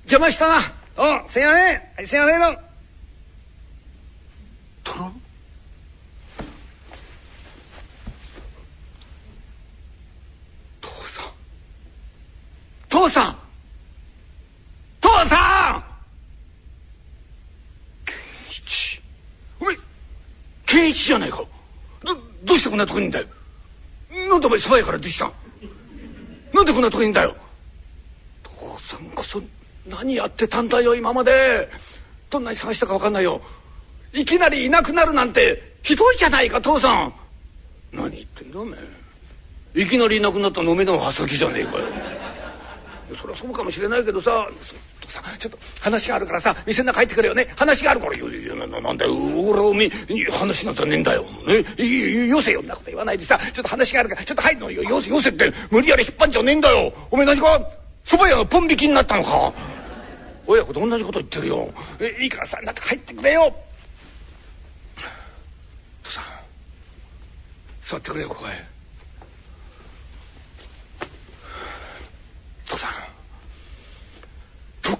[0.02, 0.60] 邪魔したな。
[0.96, 1.82] おすいません。
[1.96, 2.56] はいすいませんの
[4.84, 5.12] トロ
[12.92, 13.36] 父さん。
[15.00, 15.84] 父さん。
[18.04, 18.14] 健
[18.50, 19.00] 一。
[19.58, 19.76] お前
[20.66, 21.42] 健一じゃないか。
[22.04, 22.14] ど
[22.44, 23.26] どうしてこんなとこにいんだよ。
[24.28, 25.32] なんでお前そば屋から出てきた
[26.52, 27.34] なんでこんなとこにいんだよ。
[28.42, 29.40] 父さんこそ
[29.86, 31.70] 何やってたんだよ今まで。
[32.28, 33.40] どんなに探したか分かんないよ。
[34.12, 37.14] いきなりいなくなるなんてひどいじゃないか父さん。
[37.90, 38.78] 何言ってんだお前
[39.76, 41.84] いきなりいなくなったのおめの刃先じゃねえかよ。
[43.16, 44.48] そりゃそうかもしれないけどさ
[45.08, 47.48] さちょっと話があるからさ店の中入ってくれよね。
[47.56, 49.14] 話があるから「いやいやなんだよ。
[49.14, 49.90] 俺を見
[50.30, 51.58] 話なんじゃねえんだよ」ね
[52.28, 53.38] 「よせよんなこと言わないでさ。
[53.52, 54.82] ちょっと話があるからちょっと入るのよ。
[54.82, 56.92] よせよせって無理やり引っ張んじゃねえんだよ。
[57.10, 57.60] おめえ何か
[58.04, 59.52] 蕎麦屋のポン引きになったのか？
[60.46, 61.72] 親子と同じこと言ってるよ。
[62.00, 63.54] えいいからさ中入ってくれよ。
[66.02, 66.24] 父さん
[67.82, 68.64] 座ってくれよここへ。
[72.66, 72.90] 父さん。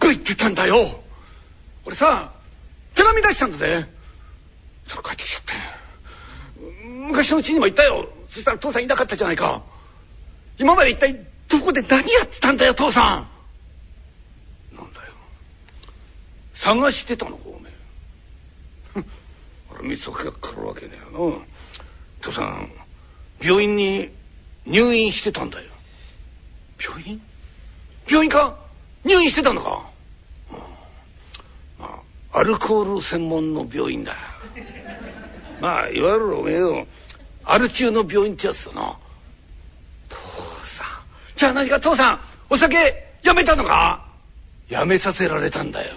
[0.03, 1.01] どこ行ってたんだよ。
[1.85, 2.33] 俺さ
[2.93, 3.87] 手紙出したんだぜ。
[4.89, 5.53] それ帰ってきちゃって。
[7.07, 8.09] 昔のうちにも言ったよ。
[8.29, 9.63] そしたら父さんいなかったじゃないか。
[10.59, 11.17] 今まで一体
[11.49, 13.29] どこで何やってたんだよ父さ
[14.73, 14.77] ん。
[14.77, 15.13] なんだよ。
[16.55, 17.71] 探してたのかおめ
[18.97, 19.05] え。
[19.71, 21.37] 俺見つけがかるわけねえよな。
[22.23, 22.73] 父さん
[23.41, 24.11] 病院に
[24.67, 25.71] 入院してたんだよ。
[26.81, 27.23] 病院？
[28.09, 28.63] 病院か？
[29.05, 29.91] 入院してたのか、
[32.33, 34.15] アルコール専門の病院だ。
[35.61, 36.87] まあいわゆるおめえよ。
[37.45, 38.97] アル中の病院ってやつだな。
[40.09, 40.17] 父
[40.67, 40.87] さん。
[41.37, 42.21] じゃあ何か父さん？
[42.49, 42.77] お酒
[43.23, 44.05] やめたのか？
[44.69, 45.95] やめさせられたんだよ。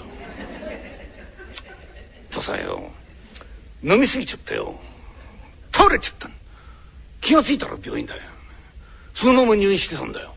[2.29, 2.91] 父さんよ。
[3.81, 4.75] 飲み過ぎちゃったよ。
[5.71, 6.29] 倒れちゃった
[7.21, 8.21] 気が付いたら病院だよ。
[9.13, 10.35] そのまま入院してたんだよ。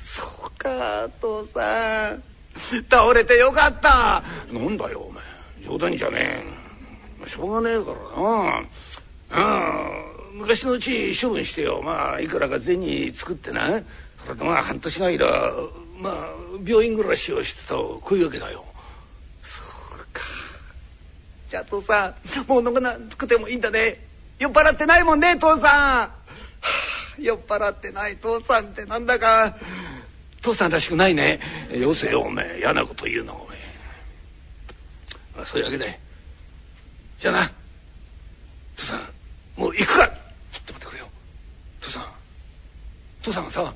[0.00, 2.22] そうか父さん。
[2.88, 4.22] 倒れてよかった。
[4.52, 5.22] なんだよお前。
[5.64, 6.42] 冗談じゃね
[7.24, 7.28] え。
[7.28, 9.48] しょうがねえからな。
[10.32, 10.38] うん。
[10.38, 11.82] 昔のうち処分してよ。
[11.82, 13.82] まあいくらか銭作ってな。
[14.24, 15.26] それでまあ半年の間
[15.98, 16.28] まあ
[16.64, 17.74] 病院暮らしをしてた。
[17.74, 18.64] こういうわけだよ。
[19.42, 19.62] そ
[19.94, 20.22] うか。
[21.48, 22.14] じゃあ父さ
[22.46, 24.06] んもう飲まなくてもいいんだね。
[24.38, 26.10] 酔っ払ってないもんね父さん、はあ、
[27.18, 29.56] 酔っ払ってない父さんってなんだか。
[30.46, 31.40] 父さんらしくないね。
[31.72, 33.58] よせよおめえ嫌なこと言うのおめえ、
[35.34, 35.98] まあ、そういうわけで。
[37.18, 37.50] じゃあな。
[38.76, 39.00] 父さん
[39.60, 40.02] もう行くか。
[40.02, 40.18] らちょっ
[40.66, 41.08] と待ってくれよ。
[41.80, 42.04] 父さん。
[43.22, 43.74] 父さんがさ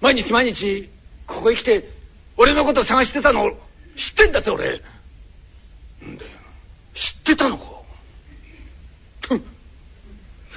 [0.00, 0.88] 毎日毎日
[1.24, 1.88] ここへ来て
[2.36, 3.56] 俺のこと探してたの。
[3.94, 4.64] 知ってんだぜ俺。
[6.04, 6.30] んだよ。
[6.94, 7.64] 知ってたのか。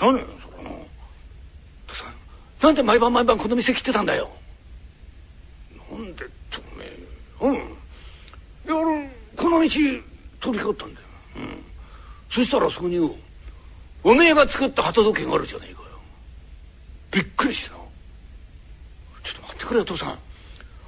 [0.01, 0.87] 何よそれの。
[1.85, 2.13] 父さん
[2.63, 4.31] なんで毎晩毎晩この店来てたんだよ
[5.91, 6.85] なんでとめ
[7.41, 7.55] うん。
[7.55, 7.57] い
[8.67, 11.65] や俺この道通りかかったんだよ、うん、
[12.29, 12.99] そしたらそこに
[14.03, 15.87] おめえが作った鳩時計があるじゃねえかよ。
[17.11, 17.77] びっくりしてな
[19.23, 20.19] ちょっと待ってくれよ父さん。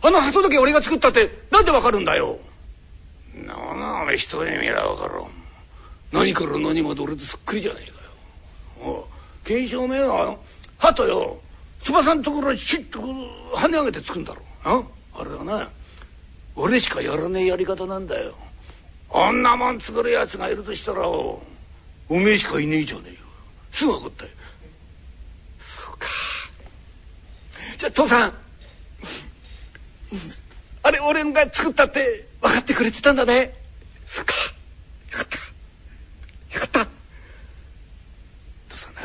[0.05, 2.39] あの鳩時計俺が作ったってなんでわかるんだよ。
[3.45, 5.13] なあおめえ一目見りゃわかる。
[6.11, 8.91] 何から何まで俺とそっくりじゃねえかよ。
[8.91, 9.07] お
[9.43, 10.39] 検証めえはあの
[10.77, 11.39] 鳩よ。
[11.83, 12.99] 翼のところにシュッと
[13.55, 14.81] 跳ね上げてつくんだろあ
[15.15, 15.69] あれはな
[16.55, 18.35] 俺しかやらねえやり方なんだよ。
[19.11, 21.41] あんなもん作るやつがいるとしたらお
[22.09, 23.17] めえしかいねえじゃねえよ。
[23.71, 24.31] すぐ分かったよ。
[25.59, 26.07] そうか。
[27.77, 28.33] じゃあ父さん。
[30.83, 33.53] あれ俺が作ったって分かってくれてたんだね。
[34.05, 34.33] そっか。
[35.11, 35.37] よかった。
[36.55, 36.87] よかった。
[38.69, 39.01] 父さんな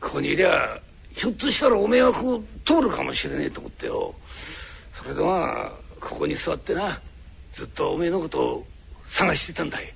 [0.00, 0.78] ここにいりゃ
[1.14, 4.14] ひょっとしたらおめえはこう通るかもしれねえと思ってよ。
[4.94, 7.00] それでまあここに座ってな
[7.52, 8.66] ずっとおめえのことを
[9.06, 9.92] 探してたんだい。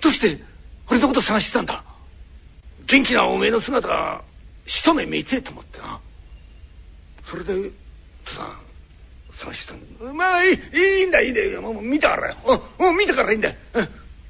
[0.00, 0.42] どうして
[0.90, 1.82] 俺のこと探してたんだ？
[2.86, 4.22] 元気なおめえの姿が
[4.66, 5.98] 一目見てえと思ってな。
[7.24, 7.70] それで
[8.24, 8.56] さん
[9.32, 10.12] 探してたんだ。
[10.12, 10.56] まあいい
[11.00, 11.42] いいんだいいんだ。
[11.42, 12.36] よもう見たからよ。
[12.78, 13.48] もう見たからいいんだ。
[13.48, 13.54] よ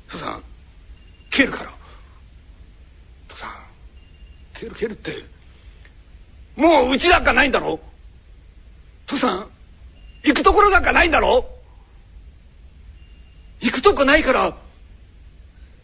[0.09, 0.43] 父さん
[1.31, 1.71] 蹴るから。
[3.29, 3.51] 父さん
[4.55, 5.13] 蹴る蹴るって
[6.57, 7.79] もううちなんかないんだろ？
[9.07, 9.47] 父さん
[10.27, 11.49] 行くところなんかないんだろ？
[13.61, 14.57] 行くとこないから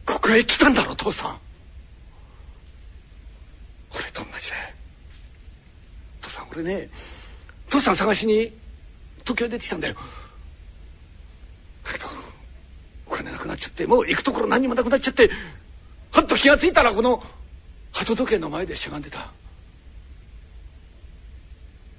[0.04, 1.38] ここへ来たんだろ父さん。
[3.94, 4.56] 俺と同じだ
[6.22, 6.88] 父さん俺ね
[7.70, 8.52] 父さん探しに
[9.20, 9.94] 東京出てきたんだよ。
[11.84, 12.06] だけど
[13.06, 15.30] お金なくなっちゃってもう行くところ何にもなくなっちゃって
[16.10, 17.22] はっと気が付いたらこの
[17.92, 19.30] 鳩時計の前でしゃがんでた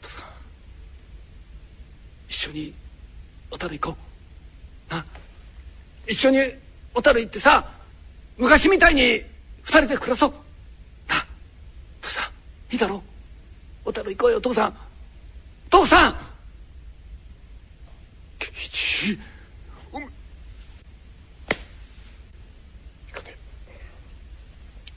[0.02, 0.30] 父さん
[2.30, 2.74] 一緒に
[3.50, 3.98] 小樽行こ
[4.90, 4.94] う。
[4.94, 5.06] な。
[6.08, 6.40] 一緒に
[6.94, 7.66] 小樽行ってさ
[8.38, 9.22] 昔みたいに
[9.64, 10.32] 二人で暮らそう。
[11.08, 11.26] な。
[12.02, 12.30] 父さ
[12.70, 13.02] んいいだろ
[13.86, 14.76] 小樽行こうよ父さん。
[15.70, 16.16] 父さん。
[18.40, 19.18] 圭一
[19.92, 20.06] おめ
[23.08, 23.36] 行かね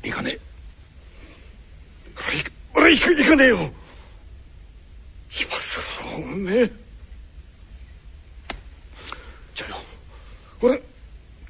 [0.04, 0.08] え。
[0.08, 0.40] 行かねえ。
[2.74, 3.56] 俺行か行かねえよ。
[5.38, 5.80] 今さ
[6.10, 6.86] らおめえ
[9.56, 9.76] じゃあよ
[10.66, 10.82] 俺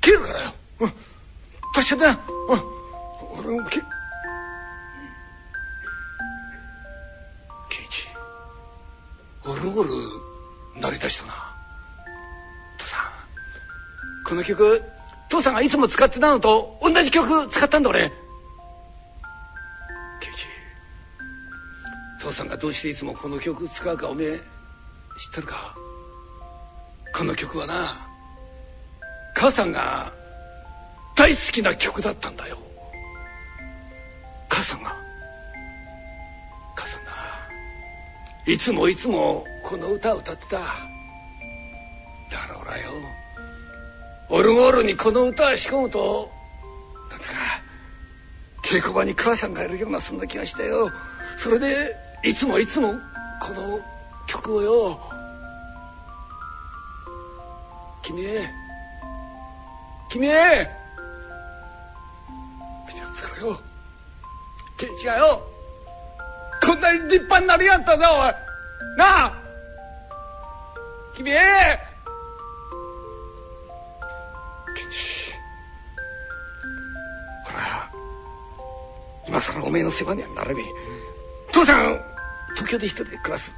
[0.01, 0.93] 蹴るからよ、うん、
[1.75, 2.61] 達者だよ、うん、
[3.39, 3.85] 俺も蹴圭
[7.85, 8.09] 一
[9.47, 9.91] オルゴール
[10.83, 11.33] 鳴り出したな。
[12.79, 13.05] 父さん。
[14.29, 14.83] この曲
[15.31, 18.01] 父さんがいつも使ってたのと同じ曲使ったんだ俺。
[18.03, 18.13] 圭
[20.33, 20.47] 一
[22.21, 24.43] 父さんがどうしていつもこの曲使うかおめえ知っ
[25.35, 25.75] てるか？
[27.15, 28.06] この曲はな。
[29.47, 30.13] 母さんが
[31.15, 32.59] 大好きな曲だったんだよ。
[34.49, 34.93] 母さんが。
[36.75, 37.13] 母さんが。
[38.45, 40.57] いつもいつもこの歌を歌ってた。
[40.57, 40.69] だか
[42.55, 42.91] ら俺はよ。
[44.31, 46.29] オルゴールにこの歌を仕込むと
[47.09, 47.33] なんだか
[48.65, 50.91] 稽古場に母さんがいるようなそんな気がしてよ。
[51.37, 51.95] それで
[52.25, 52.95] いつもいつも
[53.41, 53.79] この
[54.27, 55.01] 曲をよ。
[58.03, 58.66] 君へ。
[60.09, 60.29] 君。
[60.29, 60.69] へ
[62.87, 63.61] 見てやつからよ。
[64.77, 65.43] ケイチがよ。
[66.63, 68.35] こんなに立派になりやったぞおい。
[68.97, 69.33] なあ。
[71.15, 71.31] 君。
[71.31, 71.35] へ
[74.75, 75.33] ケチ
[77.45, 77.91] ほら。
[79.27, 80.63] 今さらおめえの世話にはなれね
[81.49, 81.53] え。
[81.53, 82.01] 父さん。
[82.55, 83.55] 東京で一人で暮らす。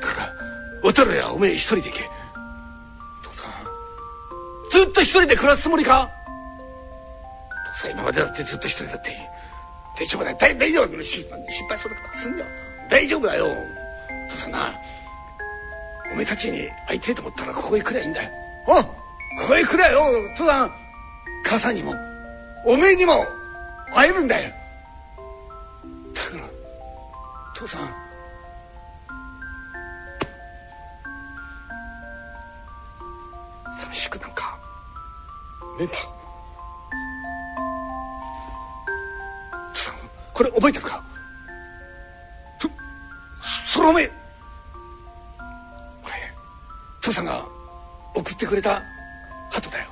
[0.00, 0.34] だから
[0.82, 2.19] 小樽やおめえ一人で行け。
[5.00, 6.10] と一人で暮らすつもりか？
[7.74, 9.16] 父さん今までだってずっと一人だって。
[9.98, 10.36] 大丈夫だよ。
[10.38, 12.46] 大大丈夫し心配するからすんじゃ
[12.90, 13.46] 大丈夫だよ。
[14.30, 14.74] 父さんな
[16.14, 18.30] 前たちに会いてえと思ったらここへ来りゃいいんだよ。
[18.66, 18.94] おこ
[19.48, 20.00] こへ来りゃよ。
[20.36, 20.72] 父さん
[21.44, 21.94] 母さんにも
[22.66, 23.24] おめえにも
[23.94, 24.50] 会えるんだよ。
[26.14, 26.50] だから
[27.54, 27.88] 父さん
[35.80, 35.94] ねえんだ
[39.72, 39.94] 父さん
[40.34, 41.02] これ覚えてるか？
[42.60, 42.68] そ
[43.66, 44.10] それおめえ
[46.04, 46.12] 俺
[47.00, 47.46] 父さんが
[48.14, 48.82] 送ってくれた
[49.50, 49.88] 鳩だよ。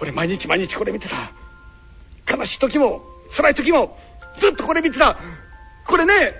[0.00, 2.36] 俺毎日毎日これ見てた。
[2.36, 3.96] 悲しい時も辛い時も
[4.38, 5.16] ずっとこれ見てた。
[5.86, 6.34] これね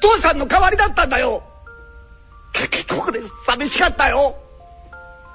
[0.00, 1.44] 父さんの代わりだったんだよ。
[2.52, 4.34] だけどこれ寂しかったよ。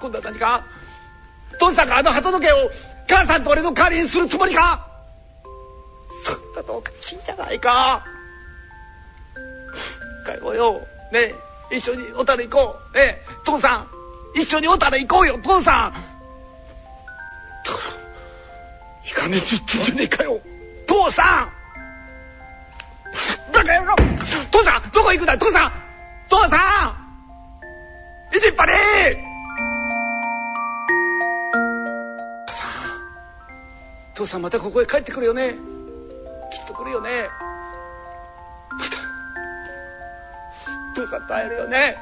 [0.02, 0.66] 今度は何か？
[1.60, 2.56] 父さんがあの鳩時計を
[3.08, 4.86] 母さんと俺の代わりにするつもりか？
[6.24, 8.04] そんなのおかしいんじゃないか？
[10.26, 10.82] 帰ろうよ。
[11.12, 11.34] ね
[11.72, 12.98] 一緒に小樽行こう。
[12.98, 13.88] ね父さん。
[14.36, 15.94] 一緒に小樽行こうよ父さん。
[19.04, 20.40] 行かねえって言ってんじゃねえかよ
[20.86, 21.52] 父さん
[23.54, 23.96] バカ野郎
[24.52, 25.72] 父さんどこ行くんだ父さん
[26.28, 26.94] 父さ
[28.34, 28.74] んいちっぱり
[34.18, 35.52] 父さんまたここへ帰ってくるよね。
[35.52, 37.30] きっと来るよね。
[38.72, 38.96] また
[40.96, 41.96] 父さんと会えるよね。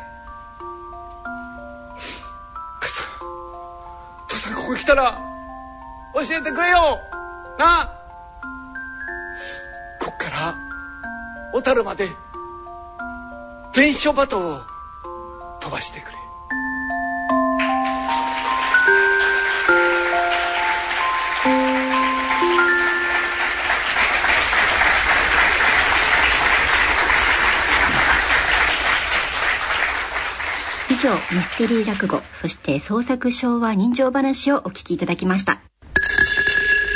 [4.29, 5.19] 父さんここ来たら
[6.13, 7.01] 教えてくれよ。
[7.59, 7.81] な。
[7.81, 7.91] あ
[9.99, 10.55] こっから
[11.51, 12.07] 小樽まで
[13.73, 14.61] 伝書バトを
[15.59, 16.24] 飛ばしてくれ。
[31.05, 35.59] 上ミステリー落語そして創作昭和人情話をお聞きいただきました。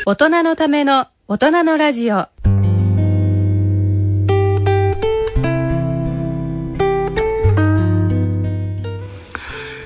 [0.07, 2.27] 大人のための大人のラジオ。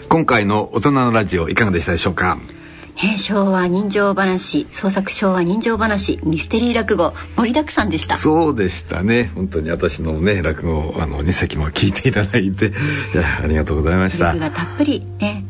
[0.08, 2.38] 今回の大人のラジオいかがでしたでしょうか？
[3.04, 8.18] ね、昭和人情話創作昭和人情話ミステリー落語盛りだくさんでした。
[8.18, 9.30] そうでしたね。
[9.36, 12.72] 本当に私のね落語あの二席も聞いていただいてい
[13.14, 14.34] やありがとうございました。
[14.36, 15.44] がたっぷりね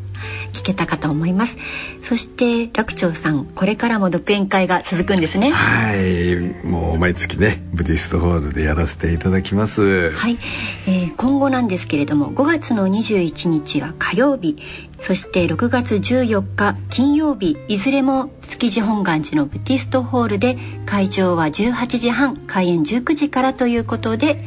[0.54, 1.56] 聞けたかと思います。
[2.02, 5.50] そして楽長さんこれからも独演会が続くんですね。
[5.50, 6.66] はい。
[6.66, 10.10] もう毎月ねブディストホールでやらせていただきます。
[10.12, 10.38] はい、
[10.86, 14.56] えー今後なんですけれども5月の21日は火曜日。
[15.00, 17.56] そして6月14日金曜日。
[17.68, 24.42] いずれも築地本願寺のブティストホールで会場は18時半開演19時からということで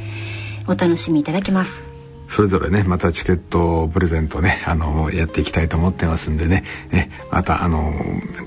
[0.68, 1.87] お楽しみいただけます
[2.28, 7.94] それぞれねまたチケットプレゼントねあのやっていきたいと思ってますんでねねまたあの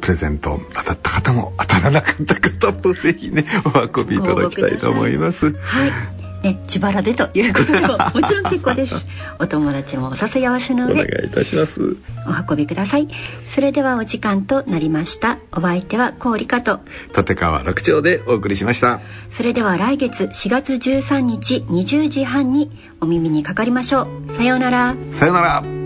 [0.01, 2.35] プレゼント当たった方も当たらなかった
[2.69, 5.53] 方も是非ねお運びいただきたいと思います。
[5.53, 6.20] はい。
[6.43, 8.95] ね、自腹でということでももちろん結構です。
[9.39, 11.97] お友達もお誘い合わせのお願上いいたします。
[12.27, 13.09] お運びください。
[13.49, 15.39] それではお時間となりました。
[15.53, 16.81] お相手は郡香と。
[17.17, 19.01] 立川楽長でお送りしました。
[19.31, 22.71] それでは来月4月13日20時半に
[23.01, 24.37] お耳にかかりましょう。
[24.37, 24.95] さようなら。
[25.13, 25.80] さよなら